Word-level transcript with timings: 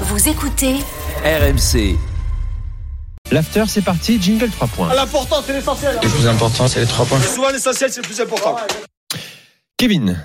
Vous 0.00 0.28
écoutez 0.28 0.74
RMC. 1.24 1.96
L'after, 3.30 3.64
c'est 3.68 3.82
parti. 3.82 4.20
Jingle 4.20 4.50
3 4.50 4.66
points. 4.66 4.92
L'important, 4.92 5.36
c'est 5.46 5.52
l'essentiel. 5.52 5.98
Le 6.02 6.08
plus 6.08 6.26
important, 6.26 6.66
c'est 6.66 6.80
les 6.80 6.86
3 6.86 7.06
points. 7.06 7.20
Souvent, 7.20 7.50
l'essentiel, 7.50 7.92
c'est 7.92 8.02
le 8.02 8.06
plus 8.06 8.20
important. 8.20 8.56
Kevin. 9.76 10.18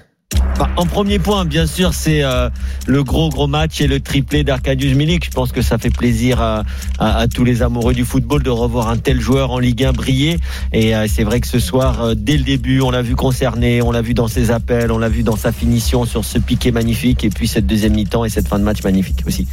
Bah, 0.59 0.67
en 0.75 0.85
premier 0.85 1.19
point, 1.19 1.45
bien 1.45 1.65
sûr, 1.65 1.93
c'est 1.93 2.21
euh, 2.21 2.49
le 2.85 3.01
gros 3.01 3.29
gros 3.29 3.47
match 3.47 3.79
et 3.79 3.87
le 3.87 4.01
triplé 4.01 4.43
d'Arcadius 4.43 4.93
Milik. 4.93 5.23
Je 5.23 5.31
pense 5.31 5.53
que 5.53 5.61
ça 5.61 5.77
fait 5.77 5.89
plaisir 5.89 6.41
à, 6.41 6.65
tous 7.33 7.45
les 7.45 7.61
amoureux 7.61 7.93
du 7.93 8.03
football 8.03 8.43
de 8.43 8.49
revoir 8.49 8.89
un 8.89 8.97
tel 8.97 9.21
joueur 9.21 9.51
en 9.51 9.59
Ligue 9.59 9.85
1 9.85 9.93
briller. 9.93 10.37
Et 10.73 10.93
euh, 10.95 11.07
c'est 11.07 11.23
vrai 11.23 11.39
que 11.39 11.47
ce 11.47 11.59
soir, 11.59 12.03
euh, 12.03 12.13
dès 12.13 12.35
le 12.35 12.43
début, 12.43 12.81
on 12.81 12.91
l'a 12.91 13.01
vu 13.01 13.15
concerné, 13.15 13.81
on 13.81 13.91
l'a 13.91 14.01
vu 14.01 14.13
dans 14.13 14.27
ses 14.27 14.51
appels, 14.51 14.91
on 14.91 14.97
l'a 14.97 15.07
vu 15.07 15.23
dans 15.23 15.37
sa 15.37 15.53
finition 15.53 16.03
sur 16.03 16.25
ce 16.25 16.37
piqué 16.37 16.73
magnifique, 16.73 17.23
et 17.23 17.29
puis 17.29 17.47
cette 17.47 17.65
deuxième 17.65 17.93
mi-temps 17.93 18.25
et 18.25 18.29
cette 18.29 18.49
fin 18.49 18.59
de 18.59 18.65
match 18.65 18.83
magnifique 18.83 19.23
aussi. 19.25 19.47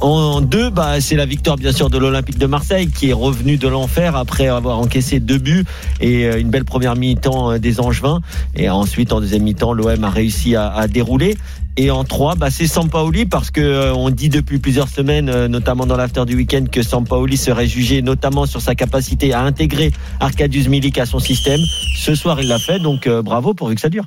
En 0.00 0.40
deux, 0.40 0.70
bah, 0.70 1.00
c'est 1.00 1.16
la 1.16 1.26
victoire 1.26 1.56
bien 1.56 1.72
sûr 1.72 1.90
de 1.90 1.98
l'Olympique 1.98 2.38
de 2.38 2.46
Marseille 2.46 2.88
qui 2.88 3.10
est 3.10 3.14
revenu 3.14 3.58
de 3.58 3.68
l'enfer 3.68 4.16
après 4.16 4.48
avoir 4.48 4.78
encaissé 4.78 5.20
deux 5.20 5.36
buts 5.36 5.64
et 6.00 6.24
une 6.38 6.48
belle 6.48 6.64
première 6.64 6.96
mi-temps 6.96 7.58
des 7.58 7.80
Angevins. 7.80 8.20
Et 8.54 8.70
ensuite, 8.70 9.12
en 9.12 9.20
deuxième 9.20 9.42
mi-temps, 9.42 9.74
l'OM 9.74 10.02
a 10.02 10.10
réussi 10.10 10.56
à, 10.56 10.86
dérouler. 10.88 11.36
Et 11.76 11.90
en 11.90 12.04
trois, 12.04 12.34
bah, 12.34 12.50
c'est 12.50 12.66
Sampaoli 12.66 13.26
parce 13.26 13.50
que 13.50 13.60
euh, 13.60 13.94
on 13.94 14.10
dit 14.10 14.28
depuis 14.28 14.58
plusieurs 14.58 14.88
semaines, 14.88 15.28
euh, 15.28 15.48
notamment 15.48 15.86
dans 15.86 15.96
l'after 15.96 16.24
du 16.26 16.34
week-end, 16.34 16.64
que 16.70 16.82
Sampaoli 16.82 17.36
serait 17.36 17.66
jugé 17.66 18.02
notamment 18.02 18.44
sur 18.44 18.60
sa 18.60 18.74
capacité 18.74 19.32
à 19.32 19.42
intégrer 19.42 19.92
Arcadius 20.18 20.68
Milik 20.68 20.98
à 20.98 21.06
son 21.06 21.20
système. 21.20 21.60
Ce 21.96 22.14
soir, 22.14 22.40
il 22.40 22.48
l'a 22.48 22.58
fait, 22.58 22.80
donc 22.80 23.06
euh, 23.06 23.22
bravo 23.22 23.54
pourvu 23.54 23.76
que 23.76 23.80
ça 23.80 23.88
dure. 23.88 24.04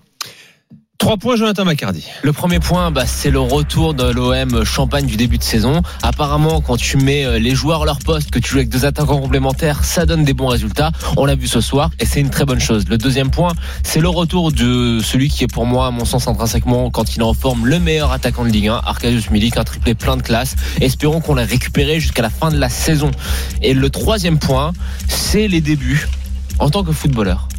Trois 1.04 1.18
points, 1.18 1.36
Jonathan 1.36 1.66
Macardy. 1.66 2.08
Le 2.22 2.32
premier 2.32 2.62
point, 2.62 2.90
bah, 2.90 3.06
c'est 3.06 3.30
le 3.30 3.42
retour 3.42 3.94
de 3.94 4.10
l'OM 4.10 4.64
Champagne 4.64 5.06
du 5.06 5.18
début 5.18 5.38
de 5.38 5.44
saison. 5.44 5.82
Apparemment, 6.02 6.62
quand 6.62 6.78
tu 6.78 6.96
mets 6.96 7.42
les 7.42 7.54
joueurs 7.54 7.82
à 7.82 7.86
leur 7.86 8.00
poste, 8.00 8.32
que 8.32 8.40
tu 8.40 8.52
joues 8.52 8.60
avec 8.60 8.70
deux 8.70 8.86
attaquants 8.86 9.20
complémentaires, 9.20 9.84
ça 9.84 10.06
donne 10.06 10.24
des 10.24 10.34
bons 10.34 10.48
résultats. 10.48 10.94
On 11.18 11.26
l'a 11.26 11.36
vu 11.36 11.48
ce 11.48 11.60
soir 11.60 11.90
et 12.00 12.06
c'est 12.06 12.22
une 12.22 12.30
très 12.30 12.46
bonne 12.46 12.62
chose. 12.62 12.86
Le 12.88 12.98
deuxième 12.98 13.32
point, 13.32 13.52
c'est 13.84 14.00
le 14.00 14.08
retour 14.08 14.54
de 14.54 15.02
celui 15.04 15.28
qui 15.28 15.44
est 15.44 15.52
pour 15.52 15.66
moi, 15.66 15.88
à 15.88 15.92
mon 15.92 16.06
sens 16.06 16.30
intrinsèquement, 16.30 16.90
quand 16.90 17.18
il 17.18 17.20
est 17.20 17.26
en 17.26 17.34
forme, 17.34 17.66
le 17.66 17.80
meilleur 17.80 18.14
attaquant 18.14 18.46
de 18.46 18.50
Ligue 18.50 18.70
1, 18.70 18.76
Arkadiusz 18.86 19.30
Milik, 19.30 19.58
un 19.58 19.66
triplé 19.66 19.96
plein 19.96 20.16
de 20.16 20.22
classe. 20.22 20.56
Espérons 20.80 21.20
qu'on 21.20 21.36
l'a 21.36 21.44
récupéré 21.44 22.00
jusqu'à 22.00 22.22
la 22.22 22.30
fin 22.30 22.50
de 22.50 22.58
la 22.58 22.70
saison. 22.70 23.12
Et 23.62 23.74
le 23.74 23.90
troisième 23.90 24.40
point, 24.40 24.72
c'est 25.10 25.50
les 25.50 25.60
débuts 25.60 26.08
en 26.60 26.70
tant 26.70 26.82
que 26.86 26.94
footballeur. 26.94 27.50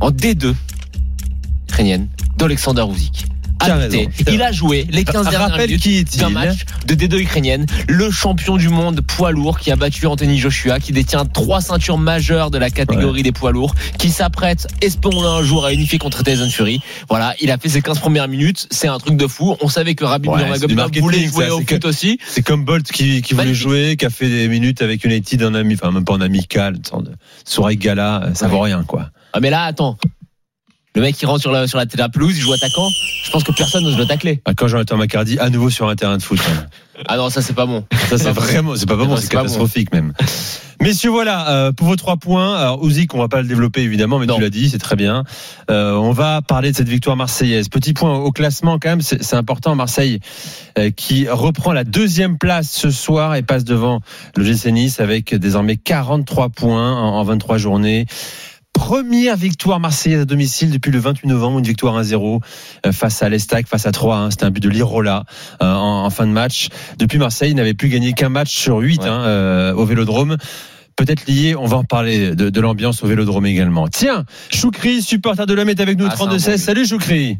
En 0.00 0.10
D2 0.10 0.54
ukrainienne 1.72 2.08
d'Alexander 2.36 2.84
Uzik. 2.92 3.24
Il 4.30 4.42
a 4.42 4.52
joué 4.52 4.86
les 4.90 5.04
15 5.04 5.28
dernières 5.30 5.56
minutes 5.56 6.18
d'un 6.18 6.30
match 6.30 6.64
de 6.86 6.94
D2 6.94 7.20
ukrainienne, 7.20 7.66
le 7.88 8.10
champion 8.10 8.56
du 8.56 8.68
monde 8.68 9.00
poids 9.00 9.30
lourd 9.30 9.58
qui 9.58 9.70
a 9.70 9.76
battu 9.76 10.06
Anthony 10.06 10.38
Joshua, 10.38 10.80
qui 10.80 10.92
détient 10.92 11.24
trois 11.24 11.60
ceintures 11.60 11.96
majeures 11.96 12.50
de 12.50 12.58
la 12.58 12.70
catégorie 12.70 13.18
ouais. 13.18 13.22
des 13.22 13.32
poids 13.32 13.52
lourds, 13.52 13.74
qui 13.98 14.10
s'apprête, 14.10 14.66
espérons 14.80 15.24
un 15.24 15.44
jour, 15.44 15.64
à 15.64 15.72
unifier 15.72 15.98
contre 15.98 16.24
Tyson 16.24 16.50
Fury. 16.50 16.80
Voilà, 17.08 17.34
il 17.40 17.50
a 17.50 17.58
fait 17.58 17.68
ses 17.68 17.82
15 17.82 18.00
premières 18.00 18.28
minutes, 18.28 18.66
c'est 18.70 18.88
un 18.88 18.98
truc 18.98 19.16
de 19.16 19.26
fou. 19.26 19.56
On 19.60 19.68
savait 19.68 19.94
que 19.94 20.04
Rabib 20.04 20.32
ouais, 20.32 21.00
voulait 21.00 21.26
jouer 21.26 21.46
ça, 21.46 21.54
au 21.54 21.60
foot 21.60 21.84
aussi. 21.84 22.18
C'est 22.26 22.42
comme 22.42 22.64
Bolt 22.64 22.90
qui, 22.90 23.22
qui 23.22 23.34
voulait 23.34 23.54
jouer, 23.54 23.96
qui 23.96 24.06
a 24.06 24.10
fait 24.10 24.28
des 24.28 24.48
minutes 24.48 24.82
avec 24.82 25.04
United 25.04 25.44
en 25.44 25.54
ami, 25.54 25.74
enfin 25.74 25.92
même 25.92 26.04
pas 26.04 26.14
en 26.14 26.20
amical, 26.20 26.80
de 26.80 27.10
soirée 27.44 27.76
gala, 27.76 28.30
ça 28.34 28.46
ouais. 28.46 28.52
vaut 28.52 28.60
rien 28.60 28.82
quoi. 28.82 29.10
Ah 29.34 29.40
mais 29.40 29.50
là, 29.50 29.62
attends, 29.64 29.96
le 30.94 31.02
mec 31.02 31.16
qui 31.16 31.26
rentre 31.26 31.40
sur 31.40 31.52
la, 31.52 31.66
sur 31.66 31.78
la, 31.78 31.86
la 31.96 32.08
pelouse, 32.08 32.36
il 32.36 32.40
joue 32.40 32.52
attaquant. 32.52 32.88
Je 33.24 33.30
pense 33.30 33.44
que 33.44 33.52
personne 33.52 33.84
n'ose 33.84 33.96
le 33.96 34.06
tacler. 34.06 34.42
Ah, 34.44 34.52
quand 34.54 34.68
Jonathan 34.68 34.96
Macardy, 34.96 35.38
à 35.38 35.48
nouveau 35.48 35.70
sur 35.70 35.88
un 35.88 35.96
terrain 35.96 36.18
de 36.18 36.22
foot. 36.22 36.38
ah 37.08 37.16
non, 37.16 37.30
ça 37.30 37.40
c'est 37.40 37.54
pas 37.54 37.66
bon. 37.66 37.84
Ça 38.10 38.18
c'est 38.18 38.30
vraiment, 38.30 38.76
c'est 38.76 38.86
pas 38.86 38.96
bon, 38.96 39.16
c'est 39.16 39.30
catastrophique 39.30 39.90
bon. 39.90 39.96
même. 39.96 40.12
Messieurs, 40.82 41.10
voilà, 41.10 41.48
euh, 41.48 41.72
pour 41.72 41.86
vos 41.86 41.94
trois 41.96 42.16
points. 42.16 42.56
Alors, 42.56 42.82
Ouzik, 42.82 43.14
on 43.14 43.18
va 43.18 43.28
pas 43.28 43.40
le 43.40 43.46
développer 43.46 43.82
évidemment, 43.82 44.18
mais 44.18 44.26
non. 44.26 44.34
tu 44.34 44.40
l'as 44.40 44.50
dit, 44.50 44.68
c'est 44.68 44.78
très 44.78 44.96
bien. 44.96 45.22
Euh, 45.70 45.94
on 45.94 46.10
va 46.10 46.42
parler 46.42 46.72
de 46.72 46.76
cette 46.76 46.88
victoire 46.88 47.16
marseillaise. 47.16 47.68
Petit 47.68 47.92
point 47.92 48.18
au 48.18 48.32
classement 48.32 48.80
quand 48.80 48.88
même, 48.88 49.00
c'est 49.00 49.34
important. 49.34 49.76
Marseille 49.76 50.18
euh, 50.78 50.90
qui 50.90 51.28
reprend 51.28 51.72
la 51.72 51.84
deuxième 51.84 52.36
place 52.36 52.68
ce 52.68 52.90
soir 52.90 53.36
et 53.36 53.42
passe 53.42 53.62
devant 53.62 54.00
le 54.36 54.42
GC 54.42 54.72
Nice 54.72 54.98
avec 54.98 55.34
désormais 55.36 55.76
43 55.76 56.48
points 56.48 56.92
en, 56.92 57.14
en 57.14 57.22
23 57.22 57.58
journées 57.58 58.06
première 58.72 59.36
victoire 59.36 59.80
marseillaise 59.80 60.22
à 60.22 60.24
domicile 60.24 60.70
depuis 60.70 60.90
le 60.90 60.98
28 60.98 61.28
novembre, 61.28 61.58
une 61.58 61.64
victoire 61.64 62.00
1-0 62.02 62.40
face 62.92 63.22
à 63.22 63.28
l'Estac, 63.28 63.66
face 63.66 63.86
à 63.86 63.92
3. 63.92 64.16
Hein. 64.16 64.30
C'était 64.30 64.44
un 64.44 64.50
but 64.50 64.62
de 64.62 64.68
Lirola 64.68 65.24
euh, 65.62 65.72
en, 65.72 66.04
en, 66.04 66.10
fin 66.10 66.26
de 66.26 66.32
match. 66.32 66.68
Depuis 66.98 67.18
Marseille, 67.18 67.50
il 67.50 67.56
n'avait 67.56 67.74
plus 67.74 67.88
gagné 67.88 68.12
qu'un 68.12 68.28
match 68.28 68.50
sur 68.50 68.78
8 68.78 69.02
ouais. 69.02 69.08
hein, 69.08 69.24
euh, 69.24 69.74
au 69.74 69.84
Vélodrome. 69.84 70.36
Peut-être 70.96 71.26
lié, 71.26 71.54
on 71.56 71.66
va 71.66 71.78
en 71.78 71.84
parler 71.84 72.34
de, 72.34 72.50
de 72.50 72.60
l'ambiance 72.60 73.02
au 73.02 73.06
Vélodrome 73.06 73.46
également. 73.46 73.88
Tiens, 73.88 74.24
Choukri, 74.50 75.00
supporter 75.00 75.46
de 75.46 75.54
l'homme, 75.54 75.70
est 75.70 75.80
avec 75.80 75.98
nous 75.98 76.06
ah, 76.10 76.14
32-16. 76.14 76.50
Bon 76.50 76.58
Salut 76.58 76.86
Choukri. 76.86 77.38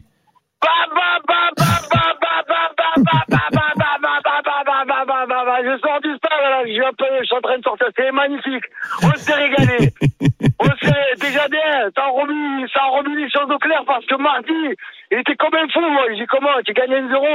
Là, 6.62 6.72
je, 6.74 6.82
un 6.82 6.92
peu, 6.92 7.04
je 7.20 7.24
suis 7.24 7.36
en 7.36 7.40
train 7.40 7.58
de 7.58 7.62
sortir, 7.62 7.88
c'est 7.96 8.12
magnifique. 8.12 8.64
On 9.02 9.16
s'est 9.16 9.34
régalé. 9.34 9.90
On 10.58 10.86
s'est 10.86 11.14
déjà 11.20 11.48
bien, 11.48 11.90
ça 11.94 12.04
a 12.04 12.08
remis, 12.08 12.68
ça 12.72 12.82
a 12.82 12.88
remis 12.98 13.16
les 13.22 13.30
choses 13.30 13.50
au 13.50 13.58
clair 13.58 13.82
parce 13.86 14.04
que 14.06 14.14
mardi, 14.14 14.74
il 15.10 15.18
était 15.18 15.34
comme 15.36 15.54
un 15.54 15.68
fou, 15.68 15.80
moi. 15.80 16.04
J'ai 16.10 16.20
dit 16.20 16.26
comment, 16.26 16.60
tu 16.64 16.72
gagnes 16.72 16.94
un 16.94 17.08
0, 17.08 17.26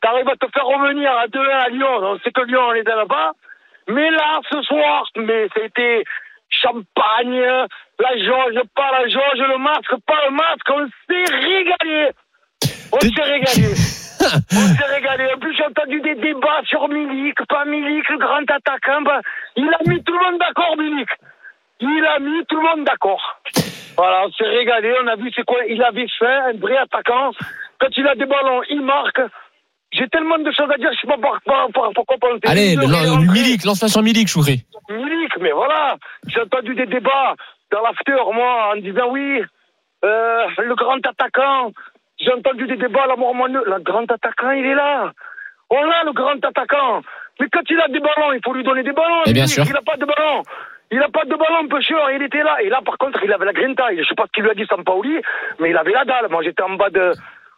t'arrives 0.00 0.28
à 0.28 0.36
te 0.36 0.46
faire 0.52 0.66
revenir 0.66 1.10
à 1.12 1.26
2-1 1.26 1.38
à 1.50 1.68
Lyon. 1.68 1.98
On 2.02 2.18
sait 2.18 2.32
que 2.32 2.42
Lyon, 2.42 2.62
on 2.68 2.74
est 2.74 2.82
là-bas. 2.82 3.32
Mais 3.88 4.10
là, 4.10 4.40
ce 4.50 4.62
soir, 4.62 5.04
mais 5.16 5.46
c'était 5.54 6.04
champagne, 6.48 7.40
la 7.98 8.16
jauge, 8.16 8.60
pas 8.74 8.90
la 8.92 9.08
jauge, 9.08 9.38
le 9.38 9.58
masque, 9.58 9.94
pas 10.06 10.24
le 10.26 10.32
masque, 10.32 10.70
on 10.70 10.86
s'est 11.06 11.34
régalé. 11.34 12.10
On 12.92 13.00
s'est 13.00 13.22
régalé. 13.22 13.74
On 14.52 14.66
s'est 14.76 14.94
régalé. 14.94 15.32
En 15.34 15.38
plus, 15.38 15.54
j'ai 15.56 15.64
entendu 15.64 16.00
des 16.00 16.14
débats 16.14 16.62
sur 16.66 16.88
Milik, 16.88 17.36
pas 17.48 17.64
Milik, 17.64 18.08
le 18.08 18.18
grand 18.18 18.48
attaquant. 18.48 19.02
Bah, 19.02 19.20
il 19.56 19.68
a 19.68 19.78
mis 19.88 20.02
tout 20.02 20.12
le 20.12 20.18
monde 20.24 20.40
d'accord, 20.40 20.76
Milik. 20.78 21.08
Il 21.80 22.06
a 22.06 22.18
mis 22.18 22.44
tout 22.46 22.56
le 22.56 22.62
monde 22.62 22.84
d'accord. 22.84 23.40
Voilà, 23.96 24.26
on 24.26 24.32
s'est 24.32 24.48
régalé. 24.48 24.94
On 25.02 25.06
a 25.06 25.16
vu 25.16 25.30
c'est 25.34 25.44
quoi 25.44 25.58
il 25.68 25.82
avait 25.82 26.06
fait, 26.18 26.26
un 26.26 26.56
vrai 26.58 26.76
attaquant. 26.76 27.32
Quand 27.80 27.88
il 27.96 28.06
a 28.06 28.14
des 28.14 28.26
ballons, 28.26 28.62
il 28.70 28.82
marque. 28.82 29.20
J'ai 29.92 30.08
tellement 30.08 30.38
de 30.38 30.50
choses 30.50 30.70
à 30.72 30.76
dire, 30.76 30.90
je 30.92 31.00
sais 31.00 31.06
pas 31.06 31.18
pourquoi, 31.20 31.68
pas. 31.72 32.50
Allez, 32.50 32.74
le, 32.74 32.82
le, 32.82 33.26
le 33.26 33.32
Milik, 33.32 33.64
lance-la 33.64 33.88
sur 33.88 34.02
Milik, 34.02 34.26
Chouré. 34.26 34.64
Milik, 34.90 35.36
mais 35.40 35.52
voilà. 35.52 35.96
J'ai 36.26 36.40
entendu 36.40 36.74
des 36.74 36.86
débats 36.86 37.34
dans 37.70 37.80
l'after, 37.82 38.16
moi, 38.32 38.72
en 38.72 38.76
disant 38.80 39.08
oui, 39.10 39.42
euh, 40.04 40.46
le 40.58 40.74
grand 40.74 40.98
attaquant. 41.06 41.70
J'ai 42.24 42.32
entendu 42.32 42.66
des 42.66 42.76
débats, 42.76 43.06
la 43.06 43.16
mort 43.16 43.34
Le 43.48 43.82
grand 43.82 44.10
attaquant, 44.10 44.50
il 44.52 44.64
est 44.64 44.74
là. 44.74 45.12
On 45.70 45.76
a 45.76 46.04
le 46.04 46.12
grand 46.12 46.42
attaquant. 46.44 47.02
Mais 47.40 47.48
quand 47.52 47.62
il 47.68 47.80
a 47.80 47.88
des 47.88 48.00
ballons, 48.00 48.32
il 48.32 48.40
faut 48.44 48.54
lui 48.54 48.62
donner 48.62 48.82
des 48.82 48.92
ballons. 48.92 49.24
Et 49.26 49.32
bien 49.32 49.46
sûr. 49.46 49.64
Il 49.66 49.72
n'a 49.72 49.82
pas 49.82 49.96
de 49.96 50.06
ballon. 50.06 50.42
Il 50.90 50.98
n'a 50.98 51.08
pas 51.08 51.24
de 51.24 51.34
ballon, 51.34 51.66
pêcheur, 51.68 52.10
il 52.12 52.22
était 52.22 52.42
là. 52.42 52.62
Et 52.62 52.68
là, 52.68 52.80
par 52.84 52.96
contre, 52.98 53.18
il 53.24 53.32
avait 53.32 53.46
la 53.46 53.52
grinta. 53.52 53.88
Je 53.90 54.00
ne 54.00 54.04
sais 54.04 54.14
pas 54.14 54.26
ce 54.26 54.32
qu'il 54.32 54.44
lui 54.44 54.50
a 54.50 54.54
dit, 54.54 54.66
Sampaoli, 54.66 55.20
mais 55.58 55.70
il 55.70 55.76
avait 55.76 55.92
la 55.92 56.04
dalle. 56.04 56.28
Moi, 56.30 56.42
j'étais 56.42 56.62
en 56.62 56.76
bas 56.76 56.90
de, 56.90 57.12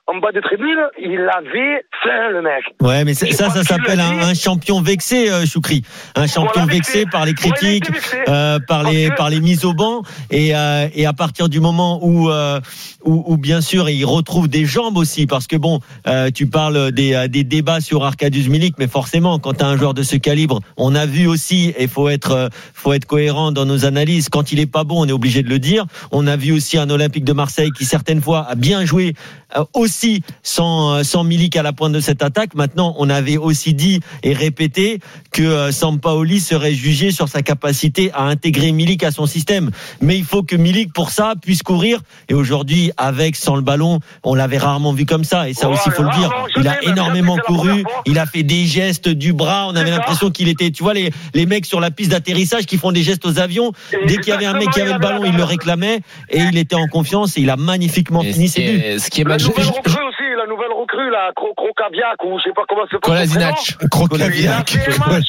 en 0.09 0.19
bas 0.19 0.31
de 0.33 0.41
tribune, 0.41 0.79
il 1.01 1.19
avait 1.37 1.85
faim, 2.03 2.31
le 2.31 2.41
mec. 2.41 2.65
Ouais, 2.81 3.05
mais 3.05 3.15
ça, 3.15 3.27
ça, 3.33 3.51
ça 3.51 3.65
s'appelle 3.65 3.99
un, 3.99 4.19
un, 4.21 4.35
champion 4.35 4.81
vexé, 4.81 5.29
euh, 5.31 5.45
Choukri. 5.45 5.83
Un 6.15 6.29
champion 6.29 6.63
voilà, 6.63 6.73
vexé, 6.73 6.99
vexé, 7.01 7.11
par 7.11 7.27
les 7.27 7.35
critiques, 7.35 7.91
euh, 8.29 8.61
par 8.69 8.85
les, 8.85 9.11
par 9.11 9.31
les 9.31 9.41
mises 9.41 9.65
au 9.65 9.75
banc. 9.75 10.03
Et, 10.31 10.55
euh, 10.55 10.87
et 10.95 11.07
à 11.07 11.13
partir 11.13 11.49
du 11.49 11.59
moment 11.59 11.99
où, 12.07 12.31
euh, 12.31 12.61
où, 13.05 13.25
où, 13.27 13.37
bien 13.37 13.61
sûr, 13.61 13.89
il 13.89 14.05
retrouve 14.05 14.47
des 14.47 14.65
jambes 14.65 14.97
aussi, 14.97 15.27
parce 15.27 15.49
que 15.49 15.57
bon, 15.57 15.81
euh, 16.07 16.31
tu 16.33 16.47
parles 16.47 16.93
des, 16.93 17.27
des 17.29 17.43
débats 17.43 17.81
sur 17.81 18.05
Arkadiusz 18.05 18.49
Milik, 18.49 18.77
mais 18.79 18.87
forcément, 18.87 19.41
quand 19.41 19.55
tu 19.55 19.65
as 19.65 19.67
un 19.67 19.77
joueur 19.77 19.95
de 19.95 20.05
ce 20.05 20.15
calibre, 20.17 20.61
on 20.77 20.95
a 20.95 21.07
vu 21.07 21.27
aussi, 21.27 21.75
et 21.77 21.89
faut 21.89 22.09
être, 22.09 22.49
faut 22.75 22.93
être 22.93 23.07
cohérent 23.07 23.51
dans 23.51 23.67
nos 23.67 23.87
analyses, 23.87 24.29
quand 24.29 24.53
il 24.53 24.61
est 24.61 24.71
pas 24.71 24.85
bon, 24.85 25.05
on 25.05 25.09
est 25.09 25.13
obligé 25.13 25.43
de 25.43 25.49
le 25.49 25.59
dire. 25.59 25.85
On 26.13 26.29
a 26.29 26.37
vu 26.37 26.53
aussi 26.53 26.79
un 26.79 26.91
Olympique 26.91 27.25
de 27.25 27.33
Marseille 27.33 27.71
qui 27.77 27.85
certaines 27.85 28.23
fois 28.23 28.47
a 28.49 28.55
bien 28.55 28.85
joué 28.85 29.15
euh, 29.46 29.46
aussi 29.75 30.23
sans, 30.43 31.05
sans 31.05 31.25
Milik 31.25 31.57
à 31.57 31.63
la 31.63 31.73
pointe 31.73 31.93
de 31.93 32.01
cette 32.01 32.23
attaque. 32.23 32.55
Maintenant, 32.55 32.95
on 32.99 33.09
avait 33.09 33.37
aussi 33.37 33.75
dit 33.75 34.01
et 34.23 34.33
répété 34.33 35.01
que 35.33 35.71
Sampaoli 35.71 36.41
serait 36.41 36.75
jugé 36.75 37.11
sur 37.11 37.29
sa 37.29 37.43
capacité 37.43 38.11
à 38.13 38.23
intégrer 38.23 38.73
Milik 38.73 39.03
à 39.05 39.11
son 39.11 39.27
système. 39.27 39.71
Mais 40.01 40.19
il 40.19 40.25
faut 40.25 40.43
que 40.43 40.57
Milik, 40.57 40.93
pour 40.93 41.11
ça, 41.11 41.35
puisse 41.41 41.63
courir. 41.63 42.01
Et 42.29 42.35
aujourd'hui, 42.35 42.91
avec, 42.97 43.37
sans 43.37 43.57
le 43.57 43.63
ballon, 43.63 44.01
on 44.25 44.35
l'avait 44.35 44.59
rarement 44.59 44.93
vu 44.93 45.07
comme 45.07 45.25
ça. 45.25 45.49
Et 45.49 45.55
ça 45.55 45.69
aussi, 45.69 45.83
il 45.87 45.93
faut 45.93 46.03
le 46.03 46.15
dire. 46.19 46.31
Il 46.57 46.67
a 46.69 46.83
énormément 46.85 47.37
couru. 47.37 47.85
Il 48.07 48.19
a 48.19 48.27
fait 48.27 48.43
des 48.43 48.67
gestes 48.67 49.09
du 49.09 49.33
bras. 49.33 49.69
On 49.69 49.77
avait 49.77 49.91
l'impression 49.91 50.31
qu'il 50.31 50.49
était, 50.49 50.71
tu 50.71 50.83
vois, 50.83 50.95
les, 50.95 51.13
les 51.35 51.47
mecs 51.47 51.67
sur 51.67 51.81
la 51.81 51.91
piste 51.91 52.11
d'atterrissage 52.11 52.67
qui 52.67 52.79
font 52.79 52.93
des 52.93 53.03
gestes 53.03 53.25
aux 53.27 53.39
avions. 53.39 53.73
Dès 54.07 54.17
qu'il 54.19 54.29
y 54.29 54.33
avait 54.33 54.47
un 54.47 54.59
mec 54.59 54.71
qui 54.71 54.81
avait 54.81 54.93
le 54.93 54.99
ballon, 54.99 55.25
il 55.25 55.37
le 55.37 55.45
réclamait. 55.45 56.01
Et 56.31 56.41
il 56.41 56.59
était 56.59 56.77
en 56.77 56.89
confiance 56.89 57.39
et 57.39 57.43
il 57.43 57.51
a 57.51 57.57
magnifiquement 57.57 58.23
fini 58.23 58.49
ses 58.49 58.63
buts. 58.63 58.83
Ce 58.99 59.11
qui 59.11 59.21
est 59.21 59.25
nouvelle 59.49 59.67
recrue 59.67 60.05
aussi, 60.05 60.23
la 60.37 60.47
nouvelle 60.47 60.73
recrue, 60.73 61.11
là, 61.11 61.31
Krokabiak, 61.37 62.25
ou 62.25 62.39
je 62.39 62.45
sais 62.45 62.55
pas 62.55 62.63
comment 62.69 62.83
c'est 62.91 63.01
Kolasinac. 63.01 63.77
Krokabiak. 63.91 64.75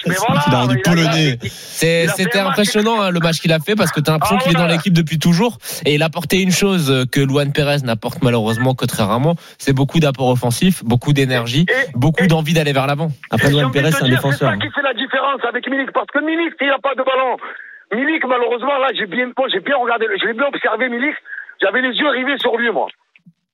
Il 0.06 0.54
a 0.54 0.60
rendu 0.60 0.78
polonais. 0.84 1.38
C'était 1.42 2.40
impressionnant, 2.40 3.02
hein, 3.02 3.12
le 3.12 3.20
match 3.20 3.40
qu'il 3.40 3.54
a 3.54 3.60
fait, 3.60 3.76
parce 3.76 3.92
que 3.92 4.00
tu 4.00 4.10
as 4.10 4.14
l'impression 4.14 4.38
qu'il 4.38 4.52
est 4.52 4.60
dans 4.60 4.68
l'équipe 4.68 4.94
depuis 4.94 5.20
toujours. 5.20 5.58
Et 5.86 5.96
il 5.96 6.04
a 6.04 6.10
porté 6.10 6.42
une 6.42 6.52
chose 6.52 7.06
que 7.12 7.20
Luan 7.20 7.52
Perez 7.52 7.80
n'apporte 7.84 8.22
malheureusement 8.24 8.76
que 8.76 8.86
très 8.86 9.04
rarement, 9.04 9.36
c'est 9.58 9.74
beaucoup 9.74 10.00
d'apport 10.00 10.30
offensif, 10.30 10.84
beaucoup 10.84 11.14
d'énergie, 11.14 11.66
beaucoup 11.96 12.28
d'envie 12.28 12.54
d'aller 12.54 12.74
vers 12.74 12.88
l'avant. 12.88 13.10
Après, 13.32 13.50
Luan 13.50 13.72
Perez, 13.72 13.92
c'est 13.92 14.04
un 14.04 14.10
défenseur. 14.10 14.52
C'est 14.52 14.58
ça 14.58 14.68
qui 14.68 14.74
fait 14.74 14.82
la 14.82 14.94
différence 14.94 15.42
avec 15.48 15.68
Milik, 15.70 15.92
parce 15.92 16.08
que 16.08 16.20
Milik, 16.20 16.54
il 16.62 16.68
n'a 16.68 16.80
pas 16.80 16.96
de 16.96 17.04
ballon. 17.04 17.38
Milik, 17.94 18.24
malheureusement, 18.28 18.78
là, 18.80 18.90
j'ai 18.98 19.06
bien, 19.06 19.32
j'ai 19.52 19.60
bien 19.60 19.78
regardé, 19.78 20.06
j'ai 20.22 20.34
bien 20.34 20.48
observé 20.48 20.90
Milik. 20.90 21.16
J'avais 21.62 21.82
les 21.82 21.96
yeux 21.98 22.10
rivés 22.10 22.38
sur 22.38 22.56
lui, 22.58 22.70
moi. 22.72 22.88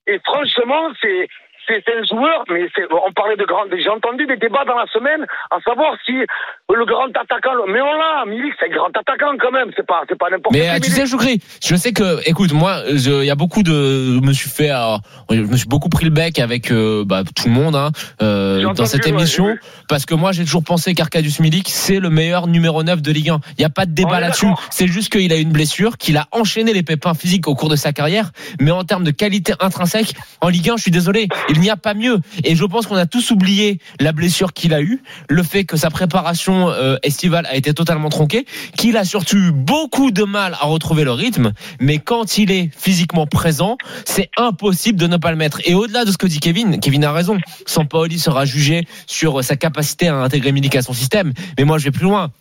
Et 0.07 0.19
franchement, 0.25 0.91
c'est, 1.01 1.27
c'est 1.67 1.83
un 1.87 2.03
joueur, 2.03 2.43
mais 2.49 2.67
on 2.91 3.11
parlait 3.13 3.37
de 3.37 3.45
grand. 3.45 3.63
J'ai 3.71 3.89
entendu 3.89 4.25
des 4.25 4.37
débats 4.37 4.65
dans 4.65 4.77
la 4.77 4.87
semaine 4.87 5.25
à 5.51 5.59
savoir 5.61 5.95
si 6.05 6.13
le 6.75 6.85
grand 6.85 7.07
attaquant. 7.07 7.51
Mais 7.67 7.81
on 7.81 7.93
l'a, 7.93 8.25
Milik, 8.27 8.53
c'est 8.59 8.67
un 8.67 8.75
grand 8.75 8.89
attaquant 8.89 9.35
quand 9.39 9.51
même. 9.51 9.71
C'est 9.75 9.85
pas, 9.85 10.03
c'est 10.09 10.17
pas 10.17 10.29
n'importe. 10.29 10.55
Mais 10.55 10.79
tu 10.79 10.89
sais, 10.89 11.05
Choukri, 11.05 11.41
je 11.63 11.75
sais 11.75 11.93
que, 11.93 12.27
écoute, 12.27 12.53
moi, 12.53 12.81
il 12.89 13.25
y 13.25 13.29
a 13.29 13.35
beaucoup 13.35 13.63
de, 13.63 13.71
je 14.15 14.19
me 14.19 14.33
suis 14.33 14.49
fait, 14.49 14.71
euh, 14.71 14.97
je 15.29 15.41
me 15.41 15.57
suis 15.57 15.67
beaucoup 15.67 15.89
pris 15.89 16.05
le 16.05 16.11
bec 16.11 16.39
avec 16.39 16.71
euh, 16.71 17.03
bah, 17.05 17.23
tout 17.35 17.47
le 17.47 17.53
monde 17.53 17.75
hein, 17.75 17.91
euh, 18.21 18.73
dans 18.73 18.85
cette 18.85 19.07
émission, 19.07 19.55
parce 19.87 20.05
que 20.05 20.15
moi, 20.15 20.31
j'ai 20.31 20.43
toujours 20.43 20.63
pensé 20.63 20.93
qu'Arcadius 20.93 21.39
Milik, 21.39 21.69
c'est 21.69 21.99
le 21.99 22.09
meilleur 22.09 22.47
numéro 22.47 22.83
9 22.83 23.01
de 23.01 23.11
Ligue 23.11 23.29
1. 23.29 23.39
Il 23.57 23.61
n'y 23.61 23.65
a 23.65 23.69
pas 23.69 23.85
de 23.85 23.91
débat 23.91 24.19
là-dessus. 24.19 24.47
C'est 24.69 24.87
juste 24.87 25.11
qu'il 25.11 25.31
a 25.31 25.37
une 25.37 25.51
blessure, 25.51 25.97
qu'il 25.97 26.17
a 26.17 26.27
enchaîné 26.31 26.73
les 26.73 26.83
pépins 26.83 27.13
physiques 27.13 27.47
au 27.47 27.55
cours 27.55 27.69
de 27.69 27.75
sa 27.75 27.93
carrière, 27.93 28.31
mais 28.59 28.71
en 28.71 28.83
termes 28.83 29.03
de 29.03 29.11
qualité 29.11 29.53
intrinsèque, 29.59 30.13
en 30.41 30.49
Ligue 30.49 30.69
1, 30.69 30.77
je 30.77 30.81
suis 30.81 30.91
désolé, 30.91 31.27
il 31.53 31.61
n'y 31.61 31.69
a 31.69 31.77
pas 31.77 31.93
mieux. 31.93 32.19
Et 32.43 32.55
je 32.55 32.65
pense 32.65 32.87
qu'on 32.87 32.95
a 32.95 33.05
tous 33.05 33.31
oublié 33.31 33.79
la 33.99 34.11
blessure 34.11 34.53
qu'il 34.53 34.73
a 34.73 34.81
eue, 34.81 35.01
le 35.29 35.43
fait 35.43 35.65
que 35.65 35.77
sa 35.77 35.89
préparation 35.89 36.69
euh, 36.69 36.97
estivale 37.03 37.45
a 37.45 37.55
été 37.55 37.73
totalement 37.73 38.09
tronquée, 38.09 38.45
qu'il 38.77 38.97
a 38.97 39.05
surtout 39.05 39.37
eu 39.37 39.51
beaucoup 39.51 40.11
de 40.11 40.23
mal 40.23 40.55
à 40.59 40.65
retrouver 40.65 41.03
le 41.03 41.11
rythme, 41.11 41.53
mais 41.79 41.99
quand 41.99 42.37
il 42.37 42.51
est 42.51 42.69
physiquement 42.75 43.27
présent, 43.27 43.77
c'est 44.05 44.29
impossible 44.37 44.99
de 44.99 45.07
ne 45.07 45.17
pas 45.17 45.31
le 45.31 45.37
mettre. 45.37 45.61
Et 45.65 45.75
au-delà 45.75 46.05
de 46.05 46.11
ce 46.11 46.17
que 46.17 46.27
dit 46.27 46.39
Kevin, 46.39 46.79
Kevin 46.79 47.03
a 47.03 47.11
raison, 47.11 47.37
Sampaoli 47.65 48.19
sera 48.19 48.45
jugé 48.45 48.87
sur 49.07 49.43
sa 49.43 49.55
capacité 49.55 50.07
à 50.07 50.15
intégrer 50.15 50.51
Milik 50.51 50.75
à 50.75 50.81
son 50.81 50.93
système, 50.93 51.33
mais 51.57 51.65
moi 51.65 51.77
je 51.77 51.85
vais 51.85 51.91
plus 51.91 52.03
loin 52.03 52.31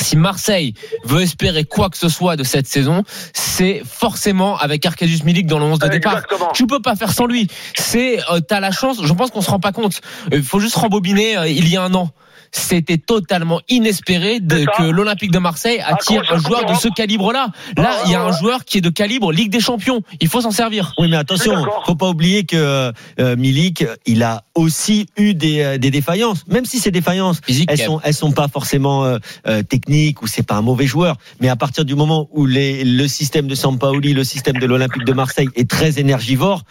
si 0.00 0.16
Marseille 0.16 0.74
veut 1.04 1.22
espérer 1.22 1.64
quoi 1.64 1.88
que 1.88 1.96
ce 1.96 2.08
soit 2.08 2.36
de 2.36 2.44
cette 2.44 2.66
saison, 2.66 3.04
c'est 3.32 3.82
forcément 3.84 4.56
avec 4.56 4.84
Arcadius 4.84 5.24
Milik 5.24 5.46
dans 5.46 5.58
le 5.58 5.64
11 5.64 5.78
de 5.78 5.88
départ. 5.88 6.22
Tu 6.52 6.66
peux 6.66 6.80
pas 6.80 6.96
faire 6.96 7.12
sans 7.12 7.26
lui. 7.26 7.48
C'est, 7.76 8.18
euh, 8.30 8.40
t'as 8.40 8.60
la 8.60 8.72
chance. 8.72 8.98
Je 9.02 9.12
pense 9.12 9.30
qu'on 9.30 9.42
se 9.42 9.50
rend 9.50 9.60
pas 9.60 9.72
compte. 9.72 10.00
Il 10.32 10.42
faut 10.42 10.60
juste 10.60 10.76
rembobiner. 10.76 11.36
Euh, 11.36 11.48
il 11.48 11.68
y 11.68 11.76
a 11.76 11.82
un 11.82 11.94
an 11.94 12.10
c'était 12.56 12.98
totalement 12.98 13.60
inespéré 13.68 14.40
de, 14.40 14.64
que 14.78 14.84
l'Olympique 14.84 15.32
de 15.32 15.38
Marseille 15.38 15.80
ah, 15.84 15.94
attire 15.94 16.22
un 16.30 16.38
joueur 16.38 16.64
de 16.66 16.74
ce 16.74 16.88
calibre-là. 16.88 17.48
Là, 17.76 17.96
il 18.06 18.12
y 18.12 18.14
a 18.14 18.22
un 18.22 18.32
joueur 18.32 18.64
qui 18.64 18.78
est 18.78 18.80
de 18.80 18.90
calibre 18.90 19.32
Ligue 19.32 19.50
des 19.50 19.60
Champions. 19.60 20.02
Il 20.20 20.28
faut 20.28 20.40
s'en 20.40 20.50
servir. 20.50 20.92
Oui, 20.98 21.08
mais 21.08 21.16
attention, 21.16 21.66
faut 21.84 21.96
pas 21.96 22.08
oublier 22.08 22.44
que 22.44 22.92
euh, 23.18 23.36
Milik, 23.36 23.84
il 24.06 24.22
a 24.22 24.44
aussi 24.54 25.06
eu 25.16 25.34
des, 25.34 25.60
euh, 25.60 25.78
des 25.78 25.90
défaillances. 25.90 26.46
Même 26.46 26.64
si 26.64 26.78
ces 26.78 26.90
défaillances, 26.90 27.40
elles 27.68 27.78
sont, 27.78 28.00
elles 28.04 28.14
sont 28.14 28.32
pas 28.32 28.48
forcément 28.48 29.04
euh, 29.04 29.18
euh, 29.46 29.62
techniques 29.62 30.22
ou 30.22 30.26
c'est 30.26 30.42
pas 30.42 30.54
un 30.54 30.62
mauvais 30.62 30.86
joueur. 30.86 31.16
Mais 31.40 31.48
à 31.48 31.56
partir 31.56 31.84
du 31.84 31.94
moment 31.94 32.28
où 32.32 32.46
les, 32.46 32.84
le 32.84 33.08
système 33.08 33.48
de 33.48 33.54
Sampaoli, 33.54 34.12
le 34.12 34.24
système 34.24 34.58
de 34.58 34.66
l'Olympique 34.66 35.04
de 35.04 35.12
Marseille 35.12 35.48
est 35.56 35.68
très 35.68 35.98
énergivore, 35.98 36.62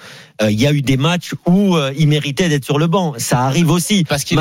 il 0.41 0.59
y 0.59 0.68
a 0.68 0.74
eu 0.74 0.81
des 0.81 0.97
matchs 0.97 1.35
où 1.45 1.77
il 1.97 2.07
méritait 2.07 2.50
d'être 2.50 2.65
sur 2.65 2.77
le 2.77 2.88
banc. 2.88 3.13
Ça 3.18 3.41
arrive 3.41 3.69
aussi. 3.69 4.03
Parce 4.03 4.24
qu'il 4.24 4.38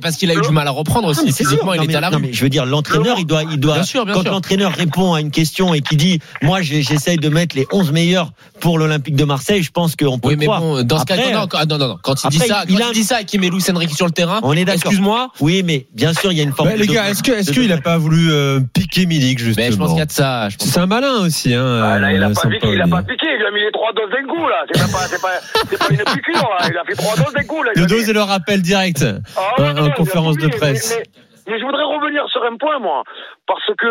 parce 0.00 0.16
qu'il 0.16 0.30
a 0.30 0.34
eu 0.34 0.40
du 0.40 0.50
mal 0.50 0.68
à 0.68 0.71
reprendre 0.74 1.08
aussi. 1.08 1.32
Physiquement, 1.32 1.74
il 1.74 1.84
était 1.84 1.96
à 1.96 2.00
la 2.00 2.10
rue. 2.10 2.28
je 2.32 2.42
veux 2.42 2.50
dire, 2.50 2.66
l'entraîneur, 2.66 3.16
il 3.18 3.26
doit, 3.26 3.42
il 3.44 3.58
doit. 3.58 3.74
Bien 3.74 3.82
sûr, 3.84 4.04
bien 4.04 4.14
quand 4.14 4.24
l'entraîneur 4.24 4.72
répond 4.72 5.14
à 5.14 5.20
une 5.20 5.30
question 5.30 5.74
et 5.74 5.80
qui 5.80 5.96
dit, 5.96 6.18
moi, 6.42 6.62
j'essaye 6.62 7.16
de 7.16 7.28
mettre 7.28 7.56
les 7.56 7.66
11 7.72 7.92
meilleurs 7.92 8.32
pour 8.60 8.78
l'Olympique 8.78 9.16
de 9.16 9.24
Marseille, 9.24 9.62
je 9.62 9.70
pense 9.70 9.96
qu'on 9.96 10.18
peut 10.18 10.28
oui, 10.28 10.36
mais 10.38 10.46
croire. 10.46 10.60
Bon, 10.60 10.82
dans 10.82 10.98
ce 10.98 11.04
cas, 11.04 11.16
non, 11.16 11.46
non, 11.78 11.78
non, 11.78 11.98
quand 12.00 12.14
il 12.24 12.30
dit 12.30 12.38
ça, 12.38 12.64
il 12.68 12.80
a 12.80 12.92
dit 12.92 13.02
ça 13.02 13.20
et 13.20 13.24
qu'il 13.24 13.40
met 13.40 13.50
Luis 13.50 13.64
Enrique 13.74 13.94
sur 13.94 14.06
le 14.06 14.12
terrain. 14.12 14.40
On 14.42 14.52
est 14.52 14.64
d'accord. 14.64 14.92
Excuse-moi. 14.92 15.30
Oui, 15.40 15.62
mais 15.64 15.86
bien 15.94 16.12
sûr, 16.12 16.30
il 16.32 16.38
y 16.38 16.40
a 16.40 16.44
une 16.44 16.52
forme. 16.52 16.70
les 16.70 16.86
gars, 16.86 17.10
est-ce 17.10 17.22
que, 17.22 17.32
est-ce 17.32 17.50
qu'il 17.50 17.72
a 17.72 17.78
pas 17.78 17.98
voulu 17.98 18.30
euh, 18.30 18.60
piquer 18.72 19.06
Milik 19.06 19.38
justement 19.38 19.66
mais 19.66 19.72
Je 19.72 19.76
pense 19.76 19.90
qu'il 19.90 19.98
y 19.98 20.02
a 20.02 20.06
de 20.06 20.12
ça. 20.12 20.48
C'est 20.58 20.78
un 20.78 20.86
malin 20.86 21.20
aussi, 21.22 21.54
hein. 21.54 21.80
Ah, 21.82 21.98
là, 21.98 22.12
il 22.12 22.22
a 22.22 22.30
pas 22.30 22.48
piqué, 22.48 22.68
il 22.72 22.80
a 22.80 22.86
pas 22.86 23.02
piqué, 23.02 23.21
il 23.42 23.46
a 23.46 23.50
mis 23.50 23.60
les 23.60 23.72
trois 23.72 23.92
doses 23.92 24.10
d'un 24.10 24.26
coup 24.26 24.46
là. 24.48 24.64
C'est 24.70 24.92
pas, 24.92 24.98
c'est 25.10 25.20
pas, 25.20 25.34
c'est 25.68 25.78
pas 25.78 25.90
une 25.90 26.04
piqûre 26.04 26.48
là. 26.48 26.68
Il 26.70 26.78
a 26.78 26.84
fait 26.84 26.94
trois 26.94 27.16
doses 27.16 27.32
d'un 27.34 27.44
coup 27.44 27.62
là. 27.62 27.72
Le 27.74 27.86
dose 27.86 28.08
et 28.08 28.12
le 28.12 28.22
rappel 28.22 28.62
direct 28.62 29.04
ah 29.36 29.54
en 29.58 29.90
conférence 29.90 30.36
de 30.36 30.48
presse. 30.48 30.98
Mais 31.48 31.58
je 31.58 31.64
voudrais 31.64 31.82
revenir 31.82 32.22
sur 32.28 32.42
un 32.44 32.56
point, 32.56 32.78
moi. 32.78 33.02
Parce 33.46 33.66
que 33.76 33.90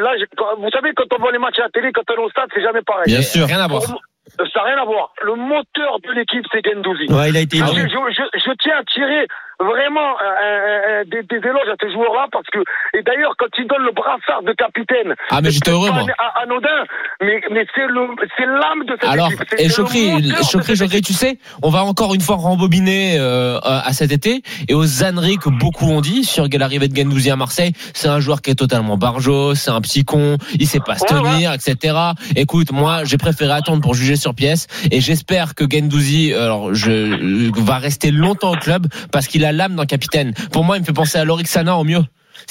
là, 0.00 0.12
vous 0.56 0.70
savez, 0.70 0.92
quand 0.96 1.04
on 1.12 1.20
voit 1.20 1.32
les 1.32 1.38
matchs 1.38 1.58
à 1.58 1.64
la 1.64 1.68
télé, 1.68 1.92
quand 1.92 2.08
on 2.08 2.14
est 2.14 2.24
au 2.24 2.30
stade, 2.30 2.48
c'est 2.54 2.62
jamais 2.62 2.80
pareil. 2.80 3.04
Bien 3.06 3.20
sûr. 3.20 3.46
Rien 3.46 3.60
à 3.60 3.68
voir. 3.68 3.82
Ça 3.82 4.44
n'a 4.56 4.62
rien 4.62 4.78
à 4.80 4.84
voir. 4.86 5.12
Le 5.22 5.34
moteur 5.34 6.00
de 6.00 6.12
l'équipe, 6.12 6.44
c'est 6.50 6.64
Gendouzi. 6.64 7.12
Ouais, 7.12 7.28
il 7.28 7.36
a 7.36 7.40
été. 7.40 7.58
Ah, 7.62 7.66
je, 7.68 7.80
je, 7.80 8.22
je, 8.32 8.50
tiens 8.62 8.78
à 8.78 8.84
tirer 8.84 9.26
vraiment 9.60 10.16
euh, 10.16 11.04
des, 11.04 11.22
des, 11.22 11.36
éloges 11.36 11.68
à 11.68 11.76
ces 11.80 11.92
joueurs-là 11.92 12.26
parce 12.32 12.46
que 12.52 12.60
et 12.96 13.02
d'ailleurs 13.02 13.34
quand 13.38 13.46
ils 13.58 13.66
donnent 13.66 13.84
le 13.84 13.92
brassard 13.92 14.42
de 14.42 14.52
capitaine 14.52 15.14
ah 15.30 15.40
mais 15.42 15.50
j'étais 15.50 15.70
heureux 15.70 15.90
moi. 15.90 16.06
anodin 16.42 16.84
mais 17.20 17.40
mais 17.50 17.66
c'est 17.74 17.86
le 17.86 18.08
c'est 18.36 18.46
l'âme 18.46 18.84
de 18.86 18.96
cette 18.98 19.10
alors 19.10 19.30
équipe. 19.30 19.54
et 19.58 19.68
Chokri 19.68 20.76
Chokri 20.76 21.02
tu 21.02 21.12
sais 21.12 21.38
on 21.62 21.68
va 21.68 21.84
encore 21.84 22.14
une 22.14 22.22
fois 22.22 22.36
rembobiner 22.36 23.18
euh, 23.18 23.58
à 23.62 23.92
cet 23.92 24.12
été. 24.12 24.42
Et 24.68 24.74
aux 24.74 25.04
âneries 25.04 25.36
que 25.36 25.50
beaucoup 25.50 25.86
ont 25.86 26.00
dit 26.00 26.24
sur 26.24 26.46
l'arrivée 26.50 26.88
de 26.88 26.96
Gendouzi 26.96 27.30
à 27.30 27.36
Marseille 27.36 27.72
c'est 27.94 28.08
un 28.08 28.20
joueur 28.20 28.40
qui 28.40 28.50
est 28.50 28.54
totalement 28.54 28.96
barjo 28.96 29.54
c'est 29.54 29.70
un 29.70 29.80
petit 29.80 30.04
con 30.04 30.38
il 30.58 30.66
sait 30.66 30.80
pas 30.80 30.96
se 30.96 31.04
tenir 31.04 31.52
etc 31.52 31.96
écoute 32.34 32.72
moi 32.72 33.04
j'ai 33.04 33.18
préféré 33.18 33.52
attendre 33.52 33.82
pour 33.82 33.94
juger 33.94 34.16
sur 34.16 34.34
pièce 34.34 34.66
et 34.90 35.00
j'espère 35.00 35.54
que 35.54 35.64
Gendouzi 35.70 36.32
alors 36.32 36.72
je 36.72 37.50
va 37.60 37.78
rester 37.78 38.10
longtemps 38.10 38.52
au 38.52 38.56
club 38.56 38.86
parce 39.12 39.26
qu'il 39.26 39.44
a 39.44 39.49
l'âme 39.52 39.76
d'un 39.76 39.86
capitaine. 39.86 40.34
Pour 40.52 40.64
moi, 40.64 40.76
il 40.76 40.80
me 40.80 40.84
fait 40.84 40.92
penser 40.92 41.18
à 41.18 41.24
Lorixana 41.24 41.76
au 41.76 41.84
mieux. 41.84 42.02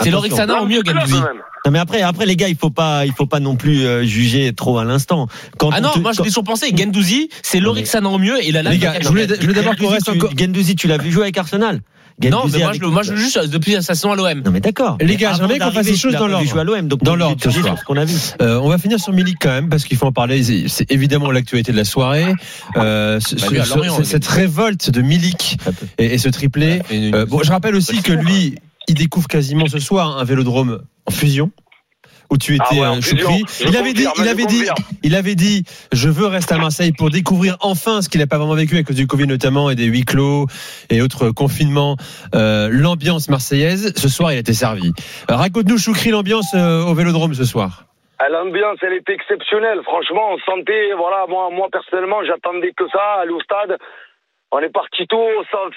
C'est 0.02 0.12
Lorixana 0.12 0.62
au 0.62 0.66
mieux, 0.66 0.82
Gendouzi. 0.86 1.22
Non 1.66 1.72
mais 1.72 1.80
après, 1.80 2.02
après 2.02 2.26
les 2.26 2.38
gars, 2.38 2.48
il 2.48 2.56
faut 2.56 2.70
pas, 2.70 3.06
il 3.06 3.12
faut 3.12 3.26
pas 3.26 3.42
non 3.42 3.58
plus 3.58 3.86
euh, 3.86 4.06
juger 4.06 4.54
trop 4.54 4.78
à 4.78 4.86
l'instant. 4.86 5.28
ah 5.72 5.82
non, 5.82 5.92
moi 6.00 6.14
je 6.14 6.22
l'ai 6.22 6.30
toujours 6.30 6.46
pensé. 6.46 6.74
Gendouzi, 6.76 7.30
c'est 7.42 7.60
Lorixana 7.60 8.10
au 8.10 8.18
mieux 8.18 8.42
et 8.44 8.52
la 8.52 8.64
Les 8.64 8.78
gars, 8.78 8.94
je 9.02 9.08
voulais, 9.08 9.28
d'abord 9.28 9.76
qu'on 9.76 9.90
reste 9.90 10.10
encore. 10.10 10.32
Gendouzi, 10.38 10.76
tu 10.76 10.88
l'as 10.88 10.98
vu 10.98 11.12
jouer 11.12 11.24
avec 11.24 11.38
Arsenal 11.38 11.82
non, 12.28 12.44
mais 12.52 12.60
moi, 12.60 12.74
je, 12.74 12.86
moi, 12.86 13.04
je 13.04 13.16
juste 13.16 13.40
depuis 13.50 13.74
sa 13.82 13.96
saison 13.96 14.12
à 14.12 14.16
l'OM. 14.16 14.42
Non, 14.44 14.52
mais 14.52 14.60
d'accord. 14.60 14.98
Les 15.00 15.16
gars, 15.16 15.34
j'aimerais 15.34 15.60
qu'on 15.60 15.72
fasse 15.72 15.88
les 15.88 15.96
choses 15.96 16.14
dans 16.14 16.28
l'ordre. 16.28 16.60
à 16.60 16.64
l'OM, 16.64 16.88
donc 16.88 17.04
dans 17.04 17.16
l'ordre 17.16 17.42
ce 17.42 17.52
soir. 17.52 17.84
qu'on 17.86 17.98
a 17.98 18.06
vu. 18.06 18.16
Euh, 18.42 18.60
on 18.62 18.70
va 18.70 18.78
finir 18.78 19.00
sur 19.00 19.14
Milik 19.14 19.38
quand 19.40 19.50
même 19.50 19.70
parce 19.70 19.86
qu'il 19.86 19.98
faut 19.98 20.08
en 20.08 20.12
parler. 20.12 20.44
C'est 20.68 20.92
évidemment 20.92 21.32
l'actualité 21.32 21.72
de 21.72 21.78
la 21.78 21.86
soirée. 21.86 22.34
Euh, 22.76 23.20
bah, 23.40 24.04
cette 24.04 24.28
révolte 24.28 24.90
de 24.90 25.02
Milik 25.02 25.58
et, 25.98 26.18
ce 26.18 26.30
triplé. 26.30 26.82
Euh, 26.92 27.26
bon, 27.26 27.42
je 27.44 27.52
rappelle 27.52 27.76
aussi 27.76 28.02
que 28.02 28.12
lui, 28.12 28.56
il 28.88 28.96
découvre 28.96 29.28
quasiment 29.28 29.68
ce 29.68 29.80
soir 29.80 30.18
un 30.18 30.24
vélodrome 30.24 30.82
en 31.06 31.12
fusion 31.12 31.52
où 32.30 32.38
tu 32.38 32.56
étais 32.56 32.82
ah 32.82 32.94
euh, 32.94 33.00
Il 33.66 33.78
avait 33.78 33.94
dit, 33.94 34.06
il 34.18 34.28
avait 34.28 34.46
dit, 34.46 34.64
il 35.04 35.16
avait 35.16 35.36
dit, 35.36 35.64
je 35.92 36.10
veux 36.10 36.28
rester 36.28 36.56
à 36.56 36.58
Marseille 36.58 36.92
pour 36.92 37.10
découvrir 37.10 37.58
enfin 37.62 38.02
ce 38.02 38.10
qu'il 38.10 38.22
n'a 38.22 38.28
pas 38.28 38.38
vraiment 38.38 38.56
vécu 38.56 38.78
à 38.78 38.84
cause 38.84 38.96
du 38.96 39.08
Covid 39.08 39.28
notamment 39.28 39.70
et 39.70 39.76
des 39.76 39.86
huis 39.86 40.06
clos 40.06 40.48
et 40.90 41.02
autres 41.02 41.32
confinements, 41.32 41.96
euh, 42.36 42.70
l'ambiance 42.72 43.30
marseillaise. 43.30 43.94
Ce 43.96 44.10
soir, 44.10 44.32
il 44.32 44.36
a 44.36 44.40
été 44.40 44.54
servi. 44.54 44.92
Euh, 45.30 45.36
raconte-nous, 45.36 45.78
Choukri, 45.78 46.10
l'ambiance 46.12 46.54
au 46.54 46.94
Vélodrome 46.94 47.34
ce 47.34 47.46
soir. 47.46 47.86
Ah, 48.22 48.28
l'ambiance, 48.28 48.78
elle 48.82 48.94
était 48.94 49.14
exceptionnelle. 49.14 49.80
Franchement, 49.84 50.34
on 50.34 50.38
sentait, 50.40 50.92
voilà, 50.98 51.26
moi, 51.30 51.50
moi 51.52 51.70
personnellement, 51.72 52.22
j'attendais 52.26 52.74
que 52.76 52.84
ça, 52.92 53.22
aller 53.22 53.32
au 53.32 53.40
stade. 53.40 53.78
On 54.52 54.60
est 54.60 54.70
parti 54.74 55.06
tôt, 55.08 55.28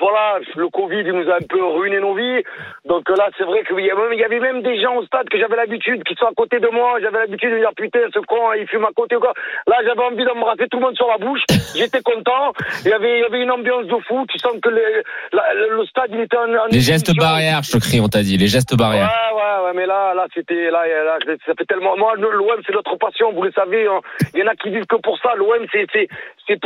voilà, 0.01 0.39
le 0.57 0.69
Covid 0.69 1.01
il 1.01 1.13
nous 1.13 1.29
a 1.31 1.37
un 1.37 1.47
peu 1.49 1.63
ruiné 1.65 2.01
nos 2.01 2.15
vies. 2.15 2.43
Donc 2.87 3.09
là, 3.11 3.29
c'est 3.37 3.45
vrai 3.45 3.63
qu'il 3.65 3.79
y, 3.81 3.87
y 3.87 4.25
avait 4.25 4.41
même 4.41 4.63
des 4.63 4.81
gens 4.81 4.97
au 4.97 5.05
stade 5.05 5.29
que 5.29 5.39
j'avais 5.39 5.57
l'habitude, 5.57 6.03
qui 6.05 6.15
sont 6.15 6.27
à 6.27 6.33
côté 6.35 6.59
de 6.59 6.69
moi, 6.69 6.99
j'avais 7.01 7.19
l'habitude 7.19 7.53
de 7.53 7.59
dire 7.59 7.71
putain, 7.77 8.01
ce 8.13 8.19
con, 8.21 8.53
il 8.59 8.67
fume 8.69 8.85
à 8.85 8.91
côté 8.97 9.17
ou 9.17 9.21
quoi. 9.21 9.35
Là, 9.67 9.77
j'avais 9.85 10.03
envie 10.03 10.25
d'embrasser 10.25 10.69
tout 10.71 10.79
le 10.79 10.85
monde 10.87 10.97
sur 10.97 11.07
la 11.09 11.19
bouche. 11.19 11.43
J'étais 11.77 12.01
content. 12.03 12.53
Il 12.85 12.91
y 12.91 12.93
avait, 12.95 13.19
il 13.19 13.23
y 13.23 13.25
avait 13.25 13.43
une 13.43 13.51
ambiance 13.51 13.87
de 13.87 13.97
fou. 14.07 14.25
Tu 14.31 14.39
sens 14.39 14.55
que 14.63 14.69
le, 14.71 15.03
la- 15.33 15.55
le, 15.55 15.77
le 15.77 15.85
stade, 15.87 16.11
il 16.13 16.21
était 16.21 16.37
en, 16.37 16.49
en 16.55 16.67
Les 16.71 16.81
gestes 16.81 17.15
barrières, 17.17 17.63
je 17.63 17.79
crie, 17.79 18.01
on 18.01 18.09
t'a 18.09 18.23
dit, 18.23 18.37
les 18.39 18.47
gestes 18.47 18.73
Ouais, 18.73 18.79
barrières. 18.79 19.11
ouais, 19.35 19.65
ouais, 19.67 19.73
mais 19.75 19.87
là, 19.87 20.15
là, 20.15 20.27
c'était, 20.35 20.71
là, 20.71 20.87
là, 20.87 21.19
ça 21.47 21.53
fait 21.59 21.65
tellement. 21.67 21.97
Moi, 21.97 22.15
l'OM, 22.17 22.61
c'est 22.67 22.73
notre 22.75 22.97
passion, 22.97 23.33
vous 23.33 23.43
le 23.43 23.53
savez. 23.53 23.87
hein. 23.87 24.01
Il 24.35 24.41
y 24.41 24.43
en 24.43 24.47
a 24.47 24.55
qui 24.57 24.71
vivent 24.71 24.87
que 24.87 24.97
pour 24.97 25.19
ça. 25.19 25.35
L'OM, 25.37 25.65
c'est, 25.73 25.87
c'est, 25.93 26.09
c'est, 26.47 26.59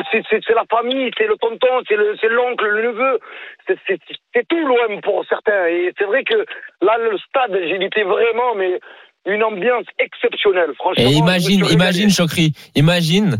c'est, 0.47 0.55
la 0.55 0.65
famille, 0.71 1.11
c'est 1.19 1.27
le 1.27 1.37
tonton, 1.37 1.83
c'est 1.89 1.96
c'est 2.21 2.29
l'oncle, 2.29 2.65
le 2.67 2.83
neveu. 2.93 3.19
C'est, 3.67 4.47
tout 4.49 4.67
l'OM 4.67 5.01
pour 5.03 5.25
certains. 5.29 5.67
Et 5.67 5.93
c'est 5.99 6.05
vrai 6.05 6.25
que 6.25 6.37
là, 6.83 6.97
le 6.99 7.17
stade, 7.19 7.55
était 7.55 8.05
vraiment, 8.05 8.55
mais 8.57 8.81
une 9.27 9.43
ambiance 9.43 9.87
exceptionnelle, 9.99 10.73
franchement. 10.77 11.05
Et 11.05 11.13
imagine, 11.13 11.65
imagine. 11.71 12.11
Chokri, 12.11 12.53
imagine, 12.75 13.39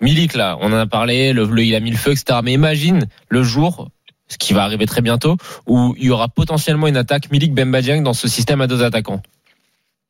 Milik 0.00 0.34
là, 0.34 0.56
on 0.60 0.72
en 0.72 0.76
a 0.78 0.86
parlé, 0.86 1.32
le, 1.32 1.44
le- 1.44 1.62
il 1.62 1.74
a 1.74 1.80
mis 1.80 1.90
le 1.90 1.96
feu, 1.96 2.10
etc. 2.12 2.40
Mais 2.42 2.52
imagine 2.52 3.06
le 3.28 3.42
jour, 3.42 3.88
ce 4.28 4.38
qui 4.38 4.54
va 4.54 4.64
arriver 4.64 4.86
très 4.86 5.02
bientôt, 5.02 5.36
où 5.66 5.94
il 5.98 6.06
y 6.06 6.10
aura 6.10 6.28
potentiellement 6.28 6.88
une 6.88 6.96
attaque 6.96 7.30
Milik 7.30 7.54
Bemba 7.54 7.80
Dieng 7.80 8.02
dans 8.02 8.12
ce 8.14 8.26
système 8.28 8.60
à 8.60 8.66
deux 8.66 8.82
attaquants. 8.82 9.20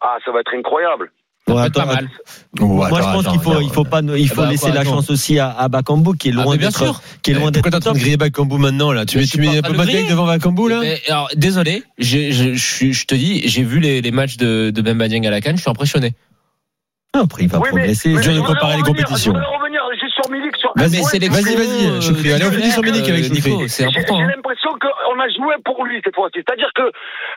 Ah, 0.01 0.17
ça 0.25 0.31
va 0.33 0.41
être 0.41 0.55
incroyable. 0.55 1.13
Ça 1.51 1.55
Ouais, 1.57 1.63
peut 1.63 1.67
être 1.69 1.79
attends, 1.81 1.89
pas 1.89 1.95
mal. 1.95 2.11
Moi, 2.59 2.89
je 2.91 2.95
attends, 2.95 3.13
pense 3.13 3.21
attends, 3.27 3.33
qu'il 3.33 3.41
faut, 3.41 3.61
il 3.61 3.71
faut 3.71 3.85
pas, 3.85 4.01
il 4.17 4.29
faut 4.29 4.41
Ah 4.41 4.45
bah, 4.45 4.51
laisser 4.51 4.67
quoi, 4.67 4.75
la 4.75 4.81
attends. 4.81 4.91
chance 4.91 5.11
aussi 5.11 5.39
à, 5.39 5.51
à 5.51 5.69
Bakambu 5.69 6.17
qui 6.17 6.29
est 6.29 6.33
Ah, 6.39 6.43
loin 6.45 6.57
bien 6.57 6.69
d'être, 6.69 6.79
sûr. 6.79 7.01
qui 7.23 7.31
est 7.31 7.35
loin 7.35 7.51
d'être 7.51 7.63
Pourquoi 7.63 7.71
t'es 7.71 7.77
en 7.77 7.81
train 7.91 7.93
de 7.93 7.99
griller 7.99 8.17
Bakambu 8.17 8.57
maintenant 8.59 8.93
là? 8.93 9.05
Tu 9.07 9.17
Mais 9.17 9.23
mets, 9.23 9.27
je 9.27 9.31
tu 9.33 9.39
suis 9.39 9.41
mets 9.49 9.61
train 9.61 9.71
de 9.73 10.11
devant 10.11 10.27
Bakambu 10.27 10.69
là? 10.69 10.79
Mais, 10.81 11.01
alors, 11.09 11.29
désolé, 11.37 11.83
je, 11.99 12.31
je, 12.33 12.55
suis- 12.55 12.93
je 12.93 13.07
te 13.07 13.15
dis, 13.15 13.43
j'ai 13.49 13.63
vu 13.63 13.81
les, 13.81 14.01
les 14.03 14.11
matchs 14.11 14.37
de, 14.37 14.71
de 14.71 14.83
Bemba 14.83 15.09
Dieng 15.09 15.27
à 15.27 15.31
la 15.31 15.41
canne, 15.41 15.57
je 15.57 15.63
suis 15.63 15.71
impressionné. 15.71 16.13
Après, 17.13 17.43
il 17.43 17.49
va 17.49 17.59
Oui, 17.59 17.69
progresser. 17.71 18.13
de 18.15 18.23
je 18.23 18.31
voudrais 18.31 18.47
comparer 18.55 18.77
les 18.77 18.83
compétitions. 18.83 19.33
Je 19.35 19.39
revenir 19.39 19.81
juste 20.01 20.15
sur 20.15 20.31
Milik. 20.31 20.57
Sur 20.57 20.73
Vas-y, 20.77 21.01
vas-y, 21.29 21.57
vas-y, 21.57 21.87
euh, 21.87 22.01
Choukri. 22.01 22.33
Allez, 22.33 22.45
on 22.47 22.53
finit 22.53 22.71
sur 22.71 22.83
Milik 22.83 23.09
avec. 23.09 23.31
Nico, 23.33 23.67
C'est 23.67 23.83
J'ai 23.83 23.89
important. 23.89 24.21
Joué 25.29 25.55
pour 25.65 25.85
lui 25.85 26.01
cette 26.05 26.15
fois-ci. 26.15 26.43
C'est-à-dire 26.47 26.71
que 26.75 26.91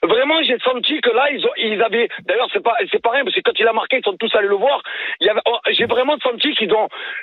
vraiment, 0.03 0.41
j'ai 0.43 0.57
senti 0.59 1.01
que 1.01 1.09
là, 1.09 1.29
ils, 1.31 1.45
ils 1.57 1.81
avaient. 1.81 2.09
D'ailleurs, 2.25 2.47
c'est 2.51 2.63
pas, 2.63 2.75
c'est 2.91 3.01
rien 3.05 3.23
parce 3.23 3.35
que 3.35 3.41
quand 3.41 3.59
il 3.59 3.67
a 3.67 3.73
marqué, 3.73 3.97
ils 3.97 4.03
sont 4.03 4.17
tous 4.17 4.33
allés 4.35 4.47
le 4.47 4.55
voir. 4.55 4.81
Oh, 5.45 5.59
j'ai 5.71 5.85
vraiment 5.85 6.17
senti 6.19 6.53
qu'ils. 6.55 6.73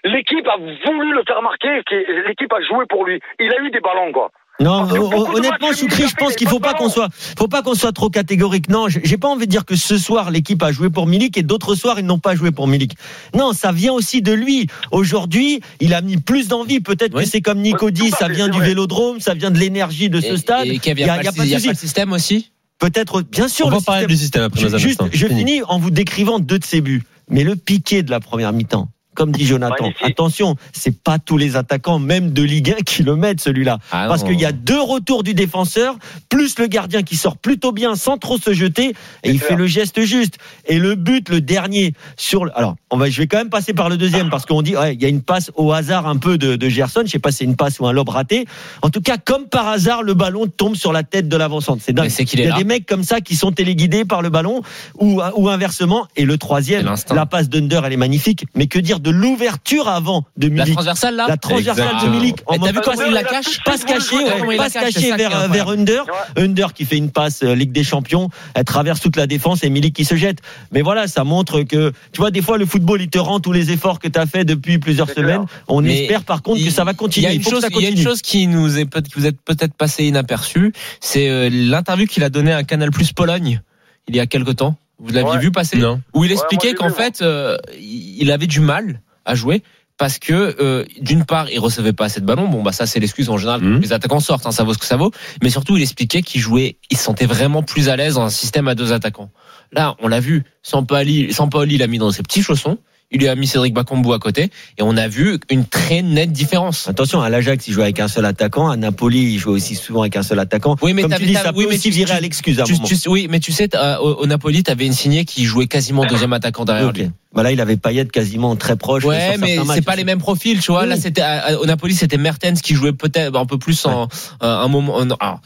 L'équipe 0.05 0.47
a 0.47 0.57
voulu 0.57 1.12
le 1.12 1.23
faire 1.26 1.43
marquer. 1.43 1.83
que 1.85 2.29
L'équipe 2.29 2.52
a 2.52 2.61
joué 2.61 2.87
pour 2.87 3.05
lui. 3.05 3.21
Il 3.38 3.52
a 3.52 3.61
eu 3.61 3.71
des 3.71 3.81
ballons, 3.81 4.12
quoi. 4.12 4.31
Non, 4.61 4.85
de 4.87 4.99
honnêtement, 4.99 5.71
il 5.73 5.76
je 6.09 6.14
pense 6.17 6.35
qu'il 6.37 6.47
faut 6.49 6.61
pas 6.61 6.75
qu'on 6.75 6.88
soit, 6.90 7.09
faut 7.38 7.49
pas 7.49 7.62
qu'on 7.62 7.75
soit 7.75 7.93
trop 7.93 8.11
catégorique. 8.11 8.69
Non, 8.69 8.87
j'ai 8.88 9.17
pas 9.17 9.29
envie 9.29 9.47
de 9.47 9.50
dire 9.50 9.64
que 9.64 9.75
ce 9.75 9.97
soir 9.97 10.31
l'équipe 10.31 10.62
a 10.62 10.71
joué 10.71 10.90
pour 10.90 11.07
Milik 11.07 11.37
et 11.38 11.43
d'autres 11.43 11.75
soirs 11.75 11.99
ils 11.99 12.05
n'ont 12.05 12.19
pas 12.19 12.35
joué 12.37 12.50
pour 12.50 12.69
Milik. 12.69 12.93
Non, 13.35 13.52
ça 13.52 13.73
vient 13.73 13.93
aussi 13.93 14.21
de 14.23 14.33
lui. 14.33 14.67
Aujourd'hui, 14.93 15.61
il 15.81 15.95
a 15.95 16.02
mis 16.02 16.19
plus 16.19 16.49
d'envie. 16.49 16.81
Peut-être 16.81 17.17
Oui. 17.17 17.25
que 17.25 17.31
c'est 17.31 17.40
comme 17.40 17.61
Nico 17.61 17.90
dit, 17.90 18.11
ça 18.11 18.29
vient 18.29 18.49
du. 18.49 18.61
Vélodrome, 18.61 19.21
ça 19.21 19.33
vient 19.33 19.50
de 19.50 19.59
l'énergie 19.59 20.11
de 20.11 20.21
ce 20.21 20.26
Et- 20.35 20.37
stade. 20.37 20.67
Et 20.67 20.79
il 20.85 20.95
n'y 20.95 21.00
y 21.00 21.05
a, 21.05 21.14
a- 21.14 21.17
pas 21.17 21.23
il 21.23 21.25
y 21.25 21.29
a 21.29 21.33
pas 21.33 21.45
de 21.45 21.55
a 21.55 21.61
pas 21.61 21.69
le 21.71 21.75
système 21.75 22.12
aussi 22.12 22.50
Peut-être, 22.79 23.23
bien 23.23 23.49
sûr. 23.49 23.67
On 23.67 23.71
va 23.71 23.81
parler 23.81 24.00
système- 24.02 24.09
du 24.09 24.17
système 24.17 24.43
après 24.43 24.61
Juste, 24.79 25.00
instant. 25.02 25.09
je 25.12 25.26
Fini. 25.26 25.38
finis 25.40 25.62
en 25.69 25.79
vous 25.79 25.90
décrivant 25.90 26.38
deux 26.38 26.59
de 26.59 26.64
ses 26.64 26.81
buts. 26.83 27.02
Mais 27.31 27.45
le 27.45 27.57
piqué 27.57 28.02
de 28.02 28.11
la 28.11 28.21
première 28.21 28.52
mi-temps, 28.52 28.88
comme 29.21 29.33
dit 29.33 29.45
Jonathan, 29.47 29.75
Magnifique. 29.85 30.07
attention, 30.07 30.57
c'est 30.73 31.03
pas 31.03 31.19
tous 31.19 31.37
les 31.37 31.57
attaquants, 31.57 31.99
même 31.99 32.33
de 32.33 32.43
Ligue 32.43 32.71
1, 32.79 32.83
qui 32.83 33.03
le 33.03 33.17
mettent 33.17 33.41
celui-là. 33.41 33.79
Ah 33.93 34.07
Parce 34.09 34.25
qu'il 34.25 34.41
y 34.41 34.45
a 34.47 34.53
deux 34.53 34.81
retours 34.81 35.23
du 35.23 35.35
défenseur, 35.35 35.97
plus 36.29 36.59
le 36.59 36.67
gardien 36.67 37.03
qui 37.03 37.17
sort 37.17 37.37
plutôt 37.37 37.73
bien 37.73 37.95
sans 37.97 38.17
trop 38.17 38.39
se 38.39 38.53
jeter, 38.55 38.89
et 38.89 38.95
C'est 39.25 39.31
il 39.33 39.39
clair. 39.39 39.49
fait 39.50 39.57
le 39.57 39.67
geste 39.67 40.00
juste. 40.03 40.39
Et 40.67 40.79
le 40.79 40.95
but, 40.95 41.29
le 41.29 41.41
dernier, 41.41 41.93
sur 42.17 42.45
le... 42.45 42.57
Alors, 42.57 42.77
on 42.91 42.97
va, 42.97 43.11
je 43.11 43.21
vais 43.21 43.27
quand 43.27 43.39
même 43.39 43.50
passer 43.50 43.75
par 43.75 43.89
le 43.89 43.97
deuxième, 43.97 44.31
parce 44.31 44.47
qu'on 44.47 44.62
dit, 44.62 44.77
ouais, 44.77 44.95
il 44.95 45.03
y 45.03 45.05
a 45.05 45.09
une 45.09 45.23
passe 45.23 45.50
au 45.55 45.73
hasard 45.73 46.07
un 46.09 46.17
peu 46.17 46.39
de, 46.39 46.57
de 46.57 46.69
Gerson, 46.69 47.03
je 47.05 47.11
sais 47.11 47.19
pas 47.19 47.31
si 47.31 47.39
c'est 47.39 47.45
une 47.45 47.57
passe 47.57 47.79
ou 47.81 47.87
un 47.87 47.93
lob 47.93 48.09
raté. 48.09 48.47
En 48.83 48.91
tout 48.91 49.00
cas, 49.03 49.19
comme 49.19 49.47
par 49.47 49.69
hasard, 49.69 50.03
le 50.03 50.15
ballon 50.15 50.47
tombe 50.47 50.77
sur 50.77 50.93
la 50.93 51.03
tête 51.03 51.29
de 51.29 51.37
l'avancante. 51.37 51.81
C'est 51.83 51.93
dingue. 51.93 52.09
C'est 52.09 52.25
qu'il 52.25 52.41
Il 52.41 52.45
y 52.45 52.47
a 52.47 52.50
là. 52.53 52.57
des 52.57 52.65
mecs 52.65 52.87
comme 52.87 53.05
ça 53.05 53.21
qui 53.21 53.37
sont 53.37 53.53
téléguidés 53.53 54.05
par 54.05 54.23
le 54.23 54.31
ballon 54.31 54.62
ou, 54.99 55.21
ou 55.37 55.49
inversement. 55.49 56.07
Et 56.17 56.25
le 56.25 56.39
troisième, 56.39 56.95
la 57.15 57.27
passe 57.27 57.49
d'Under, 57.49 57.81
elle 57.85 57.93
est 57.93 57.97
magnifique. 57.99 58.45
Mais 58.55 58.67
que 58.67 58.79
dire 58.79 59.00
de 59.00 59.10
l'ouverture 59.11 59.88
avant 59.88 60.25
de 60.37 60.47
La 60.49 60.52
Milik 60.64 60.73
transversale 60.75 61.17
là 61.17 61.26
La 61.29 61.37
transversale 61.37 61.97
de. 62.02 62.09
Milik. 62.09 62.37
En 62.47 62.59
T'as 62.59 62.73
vu 62.73 62.81
comment 62.85 63.02
il 63.07 63.12
la 63.12 63.23
cache 63.25 63.59
passe 63.64 63.85
cachée, 63.85 64.17
ouais, 64.17 64.57
la 64.57 64.64
passe 64.64 64.73
cachée 64.75 65.12
vers, 65.17 65.49
vers 65.49 65.69
Under. 65.69 66.05
Under 66.37 66.73
qui 66.75 66.85
fait 66.85 66.97
une 66.97 67.11
passe 67.11 67.43
euh, 67.43 67.55
Ligue 67.55 67.73
des 67.73 67.85
Champions, 67.85 68.31
elle 68.55 68.64
traverse 68.64 69.00
toute 69.00 69.17
la 69.17 69.26
défense 69.26 69.62
et 69.64 69.71
Milik 69.71 69.95
qui 69.95 70.05
se 70.05 70.14
jette. 70.17 70.38
Mais 70.73 70.83
voilà, 70.83 71.07
ça 71.09 71.25
montre 71.25 71.62
que, 71.62 71.93
tu 72.12 72.19
vois, 72.21 72.31
des 72.31 72.43
fois, 72.43 72.59
le 72.59 72.67
football, 72.67 73.00
il 73.02 73.09
te 73.11 73.19
rend 73.19 73.40
tous 73.40 73.52
les 73.52 73.71
efforts 73.71 73.99
que 73.99 74.09
tu 74.09 74.19
as 74.19 74.26
fait 74.26 74.45
depuis 74.45 74.79
plusieurs 74.79 75.11
semaines. 75.11 75.45
On 75.69 75.81
Mais 75.83 76.02
espère 76.02 76.23
par 76.25 76.43
contre 76.43 76.62
que 76.64 76.71
ça 76.71 76.85
va 76.85 76.93
Il 76.93 76.95
y 76.95 76.97
continuer. 76.97 77.26
a 77.29 77.33
Il, 77.33 77.37
une 77.37 77.43
chose, 77.45 77.62
y 77.62 77.67
a 77.67 77.71
continue. 77.71 77.90
une 77.93 78.02
chose 78.02 78.23
qui 78.23 78.47
nous 78.47 78.79
est 78.79 78.85
peut- 78.87 79.00
qui 79.02 79.12
vous 79.17 79.26
êtes 79.26 79.40
peut-être 79.40 79.75
passé 79.75 80.05
inaperçu, 80.05 80.73
c'est 81.00 81.29
euh, 81.29 81.49
l'interview 81.50 82.07
qu'il 82.07 82.23
a 82.25 82.29
donnée 82.31 82.52
à 82.52 82.62
Canal 82.62 82.90
Plus 82.90 83.12
Pologne 83.12 83.61
il 84.09 84.17
y 84.17 84.21
a 84.21 84.26
quelque 84.26 84.50
temps. 84.50 84.76
Vous 85.00 85.12
l'aviez 85.12 85.33
Ouais. 85.33 85.38
vu 85.38 85.50
passer 85.50 85.78
Non. 85.78 86.00
Où 86.14 86.25
il 86.25 86.33
expliquait 86.33 86.75
qu'en 86.75 86.90
fait, 86.90 87.23
euh, 87.23 87.57
il 87.80 88.30
avait 88.30 88.47
du 88.47 88.61
mal 88.61 89.00
à 89.25 89.35
jouer 89.35 89.62
parce 89.97 90.19
que 90.19 90.57
euh, 90.61 90.85
d'une 91.00 91.25
part, 91.25 91.50
il 91.50 91.59
recevait 91.59 91.92
pas 91.92 92.07
assez 92.07 92.21
de 92.21 92.26
ballons. 92.26 92.49
Bon, 92.49 92.62
bah 92.62 92.73
ça, 92.73 92.87
c'est 92.87 93.00
l'excuse 93.00 93.28
en 93.28 93.37
général. 93.37 93.61
Mhm. 93.62 93.80
Les 93.80 93.92
attaquants 93.92 94.21
sortent, 94.21 94.47
hein, 94.47 94.52
ça 94.52 94.64
vaut 94.64 94.73
ce 94.75 94.78
que 94.78 94.87
ça 94.87 94.97
vaut. 94.97 95.11
Mais 95.42 95.50
surtout, 95.50 95.76
il 95.76 95.83
expliquait 95.83 96.23
qu'il 96.23 96.40
jouait, 96.40 96.76
il 96.90 96.97
se 96.97 97.04
sentait 97.04 97.26
vraiment 97.26 97.62
plus 97.62 97.88
à 97.88 97.97
l'aise 97.97 98.14
dans 98.14 98.23
un 98.23 98.30
système 98.30 98.69
à 98.69 98.75
deux 98.75 98.92
attaquants. 98.92 99.30
Là, 99.73 99.97
on 100.00 100.09
l'a 100.09 100.21
vu. 100.21 100.45
Sampaoli, 100.62 101.33
Sampaoli 101.33 101.76
l'a 101.78 101.87
mis 101.87 101.99
dans 101.99 102.11
ses 102.12 102.23
petits 102.23 102.42
chaussons. 102.42 102.78
Il 103.12 103.21
lui 103.21 103.29
a 103.29 103.35
mis 103.35 103.47
Cédric 103.49 103.75
Bakambu 103.75 104.12
à 104.12 104.19
côté 104.21 104.50
et 104.79 104.83
on 104.83 104.97
a 104.97 105.09
vu 105.09 105.38
une 105.50 105.64
très 105.67 106.00
nette 106.02 106.31
différence. 106.33 106.87
Attention, 106.88 107.21
à 107.21 107.29
l'Ajax, 107.29 107.67
il 107.67 107.73
joue 107.73 107.83
avec 107.83 107.99
un 107.99 108.07
seul 108.07 108.25
attaquant. 108.25 108.69
À 108.71 108.76
Napoli, 108.76 109.33
il 109.35 109.38
joue 109.38 109.50
aussi 109.50 109.75
souvent 109.75 110.02
avec 110.02 110.17
un 110.17 110.23
seul 110.23 110.38
attaquant. 110.38 110.76
Oui, 110.81 110.93
mais 110.95 111.02
Comme 111.02 111.14
tu 111.14 111.25
dis, 111.26 111.35
ça 111.35 111.52
peut 111.52 111.59
oui, 111.59 111.67
mais 111.69 111.75
aussi 111.75 111.88
tu- 111.90 111.97
virer 111.97 112.11
tu- 112.12 112.17
à 112.17 112.21
l'excuse 112.21 112.61
à 112.61 112.62
un 112.62 112.67
Tu- 112.67 112.75
moment. 112.75 112.87
tu- 112.87 113.09
oui, 113.09 113.26
mais 113.29 113.40
tu 113.40 113.50
sais, 113.50 113.67
t'as- 113.69 114.00
au, 114.00 114.14
au 114.23 114.26
Napoli, 114.26 114.62
t'avais 114.62 114.87
une 114.87 114.93
signée 114.93 115.25
qui 115.25 115.45
jouait 115.45 115.67
quasiment 115.67 116.05
deuxième 116.05 116.33
attaquant 116.33 116.64
derrière 116.64 116.88
Ok. 116.90 116.99
lui. 116.99 117.11
Bah 117.35 117.43
là, 117.43 117.50
il 117.52 117.61
avait 117.61 117.76
Payet 117.76 118.07
quasiment 118.07 118.55
très 118.57 118.76
proche. 118.76 119.05
Ouais, 119.05 119.37
mais 119.38 119.57
certains 119.57 119.75
c'est 119.75 119.83
pas 119.83 119.97
les 119.97 120.05
mêmes 120.05 120.19
profils, 120.19 120.61
tu 120.61 120.71
vois. 120.73 120.83
Oui. 120.83 120.88
Là, 120.88 120.97
c'était 120.97 121.23
au 121.61 121.67
Napoli, 121.67 121.95
c'était 121.95 122.17
Mertens 122.17 122.61
qui 122.61 122.75
jouait 122.75 122.93
peut-être 122.93 123.37
un 123.37 123.47
peu 123.47 123.57
plus 123.59 123.87
en 123.87 124.09
un, 124.40 124.49
un 124.49 124.69
moment. 124.69 125.05
Non, 125.05 125.17
alors, 125.21 125.40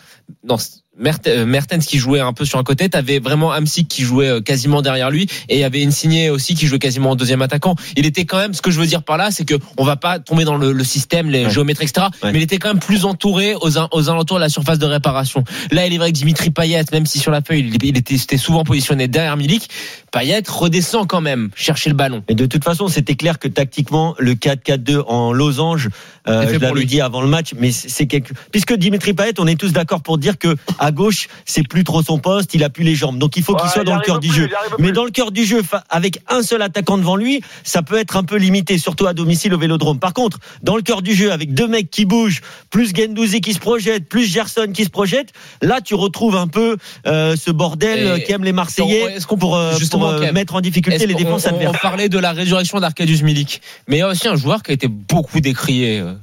non, 0.46 0.56
Mert- 0.56 0.64
euh, 0.64 0.83
Mertens 0.98 1.86
qui 1.86 1.98
jouait 1.98 2.20
un 2.20 2.32
peu 2.32 2.44
sur 2.44 2.58
un 2.58 2.64
côté. 2.64 2.88
T'avais 2.88 3.18
vraiment 3.18 3.52
Amsic 3.52 3.88
qui 3.88 4.02
jouait 4.02 4.28
euh, 4.28 4.40
quasiment 4.40 4.82
derrière 4.82 5.10
lui, 5.10 5.26
et 5.48 5.56
il 5.56 5.60
y 5.60 5.64
avait 5.64 5.84
Insigné 5.84 6.30
aussi 6.30 6.54
qui 6.54 6.66
jouait 6.66 6.78
quasiment 6.78 7.10
en 7.10 7.16
deuxième 7.16 7.42
attaquant. 7.42 7.74
Il 7.96 8.06
était 8.06 8.24
quand 8.24 8.38
même. 8.38 8.54
Ce 8.54 8.62
que 8.62 8.70
je 8.70 8.78
veux 8.80 8.86
dire 8.86 9.02
par 9.02 9.16
là, 9.16 9.30
c'est 9.30 9.44
que 9.44 9.54
on 9.76 9.84
va 9.84 9.96
pas 9.96 10.18
tomber 10.18 10.44
dans 10.44 10.56
le, 10.56 10.72
le 10.72 10.84
système, 10.84 11.30
les 11.30 11.44
Ouais. 11.44 11.50
géométries, 11.50 11.84
etc. 11.84 12.06
Ouais. 12.22 12.32
Mais 12.32 12.38
il 12.38 12.42
était 12.42 12.58
quand 12.58 12.68
même 12.68 12.78
plus 12.78 13.04
entouré 13.04 13.54
aux, 13.54 13.76
alentours 13.78 14.36
de 14.36 14.40
la 14.40 14.48
surface 14.48 14.78
de 14.78 14.86
réparation. 14.86 15.44
Là, 15.72 15.86
il 15.86 15.92
est 15.92 15.98
vrai 15.98 16.10
que 16.12 16.16
Dimitri 16.16 16.50
Payet, 16.50 16.84
même 16.92 17.06
si 17.06 17.18
sur 17.18 17.30
la 17.30 17.42
feuille 17.42 17.60
il, 17.60 17.84
il 17.84 17.98
était, 17.98 18.16
c'était 18.16 18.38
souvent 18.38 18.64
positionné 18.64 19.08
derrière 19.08 19.36
Milik, 19.36 19.68
Payet 20.12 20.42
redescend 20.48 21.06
quand 21.06 21.20
même 21.20 21.50
chercher 21.54 21.90
le 21.90 21.96
ballon. 21.96 22.22
Et 22.28 22.34
de 22.34 22.46
toute 22.46 22.64
façon, 22.64 22.88
c'était 22.88 23.14
clair 23.16 23.38
que 23.38 23.48
tactiquement, 23.48 24.14
le 24.18 24.34
4-4-2 24.34 25.02
en 25.06 25.32
losange, 25.32 25.88
euh, 26.28 26.46
je 26.52 26.58
l'avais 26.58 26.84
dit 26.84 27.00
avant 27.00 27.20
le 27.20 27.28
match, 27.28 27.52
mais 27.58 27.72
c'est 27.72 28.06
quelque... 28.06 28.32
puisque 28.50 28.74
Dimitri 28.74 29.12
Payet, 29.12 29.34
on 29.38 29.46
est 29.46 29.56
tous 29.58 29.72
d'accord 29.72 30.02
pour 30.02 30.18
dire 30.18 30.38
que 30.38 30.56
à 30.84 30.92
gauche, 30.92 31.28
c'est 31.46 31.66
plus 31.66 31.84
trop 31.84 32.02
son 32.02 32.18
poste, 32.18 32.54
il 32.54 32.62
a 32.62 32.68
plus 32.68 32.84
les 32.84 32.94
jambes, 32.94 33.18
donc 33.18 33.36
il 33.36 33.42
faut 33.42 33.54
qu'il 33.54 33.64
Ouais, 33.64 33.72
soit 33.72 33.84
dans 33.84 33.94
le 33.94 34.02
cœur 34.02 34.20
du 34.20 34.28
plus, 34.28 34.36
jeu. 34.42 34.50
Mais 34.78 34.88
plus. 34.88 34.92
dans 34.92 35.04
le 35.04 35.10
cœur 35.10 35.32
du 35.32 35.44
jeu, 35.44 35.62
avec 35.88 36.18
un 36.28 36.42
seul 36.42 36.60
attaquant 36.60 36.98
devant 36.98 37.16
lui, 37.16 37.40
ça 37.62 37.82
peut 37.82 37.96
être 37.96 38.18
un 38.18 38.24
peu 38.24 38.36
limité, 38.36 38.76
surtout 38.76 39.06
à 39.06 39.14
domicile 39.14 39.54
au 39.54 39.58
Vélodrome. 39.58 39.98
Par 39.98 40.12
contre, 40.12 40.38
dans 40.62 40.76
le 40.76 40.82
cœur 40.82 41.00
du 41.00 41.14
jeu, 41.14 41.32
avec 41.32 41.54
deux 41.54 41.68
mecs 41.68 41.90
qui 41.90 42.04
bougent, 42.04 42.42
plus 42.68 42.94
Gendouzi 42.94 43.40
qui 43.40 43.54
se 43.54 43.58
projette, 43.58 44.08
plus 44.08 44.26
Gerson 44.26 44.68
qui 44.74 44.84
se 44.84 44.90
projette, 44.90 45.32
là 45.62 45.80
tu 45.80 45.94
retrouves 45.94 46.36
un 46.36 46.48
peu 46.48 46.76
euh, 47.06 47.36
ce 47.36 47.50
bordel 47.50 48.22
aime 48.34 48.44
les 48.44 48.52
Marseillais 48.52 49.14
Est-ce 49.14 49.26
qu'on 49.26 49.38
pour, 49.38 49.56
euh, 49.56 49.76
justement, 49.78 50.12
pour, 50.12 50.22
euh, 50.22 50.32
mettre 50.32 50.54
en 50.54 50.60
difficulté 50.60 51.06
les 51.06 51.14
défenses 51.14 51.46
on, 51.46 51.50
on, 51.50 51.54
adverses. 51.54 51.80
parlait 51.80 52.08
de 52.08 52.18
la 52.18 52.32
résurrection 52.32 52.80
d'Arcadius 52.80 53.22
Milik, 53.22 53.62
mais 53.88 53.96
il 53.96 54.00
y 54.00 54.02
a 54.02 54.08
aussi 54.08 54.28
un 54.28 54.36
joueur 54.36 54.62
qui 54.62 54.70
a 54.70 54.74
été 54.74 54.88
beaucoup 54.88 55.40
décrié 55.40 56.00
euh, 56.00 56.14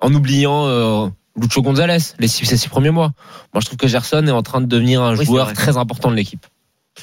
en 0.00 0.12
oubliant 0.12 0.66
euh, 0.66 1.08
Lucho 1.40 1.62
Gonzalez 1.62 1.98
les 2.18 2.28
six, 2.28 2.44
ces 2.46 2.56
six 2.56 2.68
premiers 2.68 2.90
mois. 2.90 3.12
Moi, 3.54 3.60
je 3.60 3.66
trouve 3.66 3.78
que 3.78 3.86
Gerson 3.88 4.26
est 4.26 4.30
en 4.30 4.42
train 4.42 4.60
de 4.60 4.66
devenir 4.66 5.02
un 5.02 5.16
Oui, 5.16 5.24
joueur 5.24 5.52
très 5.52 5.76
important 5.76 6.10
de 6.10 6.16
l'équipe. 6.16 6.44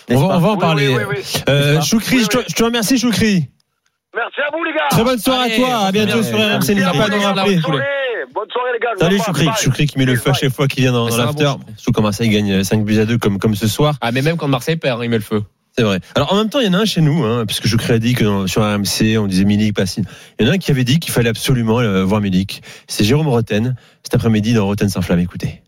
On 0.10 0.18
va, 0.28 0.36
on 0.36 0.40
va 0.40 0.50
en 0.50 0.58
parler. 0.58 0.90
oui, 0.90 1.04
oui, 1.10 1.16
oui. 1.18 1.42
Euh, 1.50 1.82
Choukri, 1.82 2.18
Oui, 2.18 2.24
je 2.24 2.28
te, 2.28 2.38
oui. 2.40 2.44
je 2.50 2.54
te 2.56 2.64
remercie, 2.64 2.98
Choukri. 2.98 3.50
Merci 4.14 4.42
à 4.42 4.56
vous, 4.56 4.64
les 4.64 4.72
gars. 4.74 4.88
Très 4.90 5.04
bonne 5.04 5.20
soirée 5.20 5.54
Allez, 5.54 5.64
à 5.64 5.68
toi. 5.68 5.78
À 5.88 5.92
bientôt 5.92 6.14
bien, 6.14 6.24
sur. 6.24 6.38
RMC. 6.38 6.54
N'hésitez 6.54 6.76
Bien, 6.76 6.92
pas 6.92 7.04
à 7.06 7.10
nous 7.10 7.22
rappeler. 7.22 7.56
Bonne 8.34 8.50
soirée. 8.52 8.72
Les 8.74 8.80
gars. 8.80 8.90
Salut, 9.00 9.20
Choukri. 9.26 9.48
Choukri 9.62 9.88
qui 9.88 9.98
met 9.98 10.06
le 10.06 10.16
feu 10.18 10.32
à 10.32 10.34
chaque 10.34 10.52
fois 10.54 10.68
qu'il 10.68 10.84
vient 10.84 10.92
dans, 10.94 11.08
dans 11.08 11.18
l'after. 11.18 11.44
bon. 11.44 11.60
Surtout 11.78 11.92
quand 11.94 12.02
Marseille 12.02 12.30
gagne 12.30 12.64
5 12.64 12.84
buts 12.84 13.00
à 13.00 13.06
2 13.06 13.18
comme, 13.18 13.40
comme 13.40 13.56
ce 13.56 13.68
soir. 13.68 13.96
Ah, 14.02 14.12
mais 14.12 14.22
même 14.22 14.36
quand 14.38 14.48
Marseille 14.48 14.76
perd, 14.78 15.02
il 15.04 15.10
met 15.10 15.18
le 15.18 15.24
feu. 15.24 15.44
C'est 15.78 15.84
vrai. 15.84 16.00
Alors 16.16 16.32
en 16.32 16.38
même 16.38 16.50
temps, 16.50 16.62
il 16.62 16.68
y 16.68 16.70
en 16.70 16.74
a 16.74 16.78
un 16.78 16.86
chez 16.86 17.02
nous, 17.02 17.26
hein, 17.26 17.46
puisque 17.46 17.68
je 17.68 17.76
crédit 17.76 18.14
que 18.14 18.48
sur 18.48 18.62
RMC, 18.62 19.18
on 19.18 19.28
disait 19.28 19.44
Milik, 19.44 19.76
Passine. 19.76 20.06
Il 20.40 20.46
y 20.46 20.50
en 20.50 20.52
a 20.52 20.56
un 20.56 20.58
qui 20.58 20.72
avait 20.72 20.86
dit 20.86 21.00
qu'il 21.00 21.12
fallait 21.12 21.30
absolument 21.30 21.80
euh, 21.80 22.06
voir 22.06 22.22
Milik. 22.22 22.62
C'est 22.88 23.04
Jérôme 23.04 23.28
Roten, 23.28 23.76
cet 24.02 24.16
après-midi 24.16 24.54
dans 24.54 24.66
Roten 24.66 24.88
sans 24.88 25.02
flamme. 25.02 25.20
Écoutez. 25.20 25.65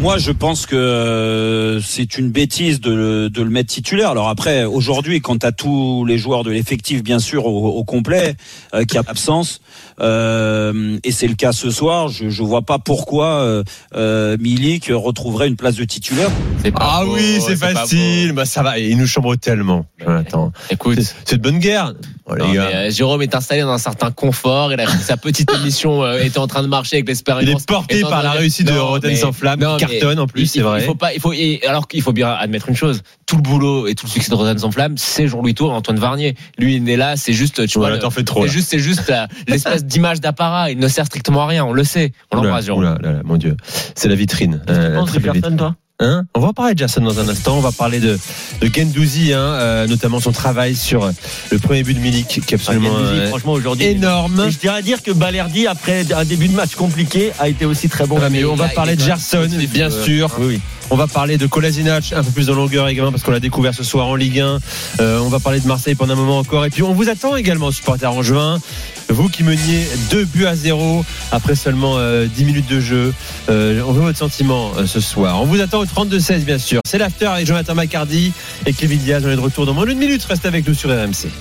Moi, 0.00 0.18
je 0.18 0.32
pense 0.32 0.66
que 0.66 0.74
euh, 0.74 1.80
c'est 1.80 2.18
une 2.18 2.30
bêtise 2.30 2.80
de 2.80 2.92
le, 2.92 3.30
de 3.30 3.42
le 3.42 3.50
mettre 3.50 3.72
titulaire. 3.72 4.10
Alors 4.10 4.28
après, 4.28 4.64
aujourd'hui, 4.64 5.20
quand 5.20 5.38
tu 5.38 5.46
as 5.46 5.52
tous 5.52 6.04
les 6.04 6.18
joueurs 6.18 6.42
de 6.42 6.50
l'effectif, 6.50 7.04
bien 7.04 7.20
sûr, 7.20 7.46
au, 7.46 7.68
au 7.68 7.84
complet, 7.84 8.34
euh, 8.74 8.84
qui 8.84 8.98
a 8.98 9.02
absence, 9.06 9.60
euh, 10.00 10.98
et 11.04 11.12
c'est 11.12 11.28
le 11.28 11.34
cas 11.34 11.52
ce 11.52 11.70
soir, 11.70 12.08
je 12.08 12.24
ne 12.24 12.46
vois 12.46 12.62
pas 12.62 12.78
pourquoi 12.78 13.26
euh, 13.26 13.62
euh, 13.94 14.36
Milik 14.40 14.90
retrouverait 14.90 15.46
une 15.46 15.56
place 15.56 15.76
de 15.76 15.84
titulaire. 15.84 16.30
Ah 16.74 17.02
beau, 17.04 17.14
oui, 17.14 17.38
c'est 17.40 17.56
facile. 17.56 18.32
Bah 18.32 18.44
ça 18.44 18.62
va. 18.62 18.78
Et 18.78 18.88
il 18.88 18.96
nous 18.96 19.06
chambre 19.06 19.36
tellement. 19.36 19.86
Jonathan. 20.04 20.52
Écoute. 20.70 20.98
C'est 21.24 21.36
de 21.36 21.42
bonne 21.42 21.58
guerre. 21.58 21.94
Oh, 22.34 22.38
non, 22.38 22.52
mais, 22.52 22.58
euh, 22.58 22.90
Jérôme 22.90 23.22
est 23.22 23.34
installé 23.34 23.62
dans 23.62 23.70
un 23.70 23.78
certain 23.78 24.10
confort. 24.10 24.72
Il 24.72 24.80
a 24.80 24.86
sa 24.86 25.16
petite 25.16 25.50
émission 25.60 26.02
euh, 26.04 26.18
était 26.22 26.38
en 26.38 26.46
train 26.46 26.62
de 26.62 26.68
marcher 26.68 26.96
avec 26.96 27.08
l'expérience. 27.08 27.44
Il 27.44 27.50
est 27.50 27.66
porté 27.66 28.00
par 28.02 28.22
la 28.22 28.30
réussite 28.32 28.66
de 28.66 28.72
mais- 29.08 29.16
sans 29.16 29.32
flamme, 29.32 29.60
non, 29.60 29.76
cartonne 29.76 30.18
en 30.18 30.26
plus, 30.26 30.42
il- 30.42 30.48
c'est 30.48 30.60
vrai. 30.60 30.80
Il 30.82 30.84
faut 30.86 30.94
pas, 30.94 31.12
il 31.14 31.20
faut, 31.20 31.32
et 31.32 31.60
alors 31.66 31.88
qu'il 31.88 32.02
faut 32.02 32.12
bien 32.12 32.30
admettre 32.30 32.68
une 32.68 32.76
chose, 32.76 33.02
tout 33.26 33.36
le 33.36 33.42
boulot 33.42 33.86
et 33.86 33.94
tout 33.94 34.06
le 34.06 34.10
succès 34.10 34.30
de 34.30 34.34
Roten 34.34 34.58
sans 34.58 34.70
flamme, 34.70 34.96
c'est 34.98 35.28
Jean-Louis 35.28 35.54
Tour 35.54 35.72
et 35.72 35.74
Antoine 35.74 35.98
Varnier. 35.98 36.34
Lui, 36.58 36.76
il 36.76 36.88
est 36.88 36.96
là, 36.96 37.16
c'est 37.16 37.32
juste, 37.32 37.66
tu 37.66 37.78
vois, 37.78 37.88
Voilà, 37.88 37.96
le- 37.96 38.02
t'en 38.02 38.10
fais 38.10 38.24
trop. 38.24 38.42
c'est 38.46 38.52
juste, 38.52 38.68
c'est 38.70 38.78
juste 38.78 39.12
l'espèce 39.48 39.84
d'image 39.84 40.20
d'apparat. 40.20 40.70
Il 40.70 40.78
ne 40.78 40.88
sert 40.88 41.06
strictement 41.06 41.42
à 41.42 41.46
rien, 41.46 41.64
on 41.64 41.72
le 41.72 41.84
sait. 41.84 42.12
On 42.30 42.36
l'embrasse, 42.36 42.66
Jérôme. 42.66 42.82
oula, 42.82 42.98
là, 43.00 43.12
là, 43.12 43.20
mon 43.24 43.36
Dieu. 43.36 43.56
C'est 43.94 44.08
la 44.08 44.14
vitrine. 44.14 44.62
Tu 44.66 44.72
Euh, 44.72 44.96
penses 44.96 45.12
belle 45.12 45.22
Jefferson, 45.34 45.56
toi? 45.56 45.74
Hein 46.02 46.24
on 46.34 46.40
va 46.40 46.52
parler 46.52 46.74
de 46.74 46.78
Jason 46.80 47.00
dans 47.00 47.20
un 47.20 47.28
instant. 47.28 47.56
On 47.56 47.60
va 47.60 47.72
parler 47.72 48.00
de, 48.00 48.18
de 48.60 48.70
Gendouzi, 48.72 49.32
hein, 49.32 49.38
euh, 49.38 49.86
notamment 49.86 50.18
son 50.20 50.32
travail 50.32 50.74
sur 50.74 51.10
le 51.50 51.58
premier 51.58 51.84
but 51.84 51.94
de 51.94 52.00
Milik, 52.00 52.26
qui 52.26 52.38
est 52.38 52.54
absolument 52.54 52.90
Gendouzi, 52.90 53.18
euh, 53.20 53.28
franchement, 53.28 53.52
aujourd'hui. 53.52 53.86
énorme. 53.86 54.44
Et 54.48 54.50
je 54.50 54.58
tiens 54.58 54.74
à 54.74 54.82
dire 54.82 55.02
que 55.02 55.12
Balerdi, 55.12 55.66
après 55.66 56.12
un 56.12 56.24
début 56.24 56.48
de 56.48 56.54
match 56.54 56.74
compliqué, 56.74 57.32
a 57.38 57.48
été 57.48 57.64
aussi 57.64 57.88
très 57.88 58.06
bon. 58.06 58.18
Ah, 58.20 58.30
mais 58.30 58.44
on 58.44 58.56
va 58.56 58.68
parler 58.68 58.96
de 58.96 59.00
Gerson, 59.00 59.48
bien 59.72 59.92
euh, 59.92 60.04
sûr. 60.04 60.34
Oui, 60.38 60.46
oui. 60.46 60.60
On 60.92 60.96
va 60.96 61.06
parler 61.06 61.38
de 61.38 61.46
Kolasinac 61.46 62.12
un 62.12 62.22
peu 62.22 62.30
plus 62.32 62.48
de 62.48 62.52
longueur 62.52 62.86
également 62.86 63.10
parce 63.10 63.22
qu'on 63.22 63.30
l'a 63.30 63.40
découvert 63.40 63.72
ce 63.72 63.82
soir 63.82 64.08
en 64.08 64.14
Ligue 64.14 64.40
1. 64.40 64.58
Euh, 65.00 65.20
on 65.20 65.30
va 65.30 65.40
parler 65.40 65.58
de 65.58 65.66
Marseille 65.66 65.94
pendant 65.94 66.12
un 66.12 66.16
moment 66.16 66.36
encore. 66.36 66.66
Et 66.66 66.68
puis 66.68 66.82
on 66.82 66.92
vous 66.92 67.08
attend 67.08 67.34
également, 67.34 67.70
supporters 67.70 68.12
en 68.12 68.20
juin. 68.20 68.60
Vous 69.08 69.30
qui 69.30 69.42
meniez 69.42 69.86
2 70.10 70.26
buts 70.26 70.44
à 70.44 70.54
0 70.54 71.02
après 71.30 71.54
seulement 71.54 71.94
euh, 71.96 72.26
10 72.26 72.44
minutes 72.44 72.68
de 72.68 72.78
jeu. 72.78 73.14
Euh, 73.48 73.80
on 73.86 73.92
veut 73.92 74.02
votre 74.02 74.18
sentiment 74.18 74.72
euh, 74.76 74.84
ce 74.84 75.00
soir. 75.00 75.40
On 75.40 75.46
vous 75.46 75.62
attend 75.62 75.78
au 75.78 75.86
32-16 75.86 76.40
bien 76.40 76.58
sûr. 76.58 76.82
C'est 76.86 76.98
l'after 76.98 77.24
avec 77.24 77.46
Jonathan 77.46 77.74
Macardy 77.74 78.30
et 78.66 78.74
Kevin 78.74 78.98
Diaz. 78.98 79.24
On 79.24 79.30
est 79.30 79.36
de 79.36 79.40
retour 79.40 79.64
dans 79.64 79.72
moins 79.72 79.86
d'une 79.86 79.98
minute. 79.98 80.22
Restez 80.24 80.48
avec 80.48 80.68
nous 80.68 80.74
sur 80.74 80.90
RMC. 80.90 81.32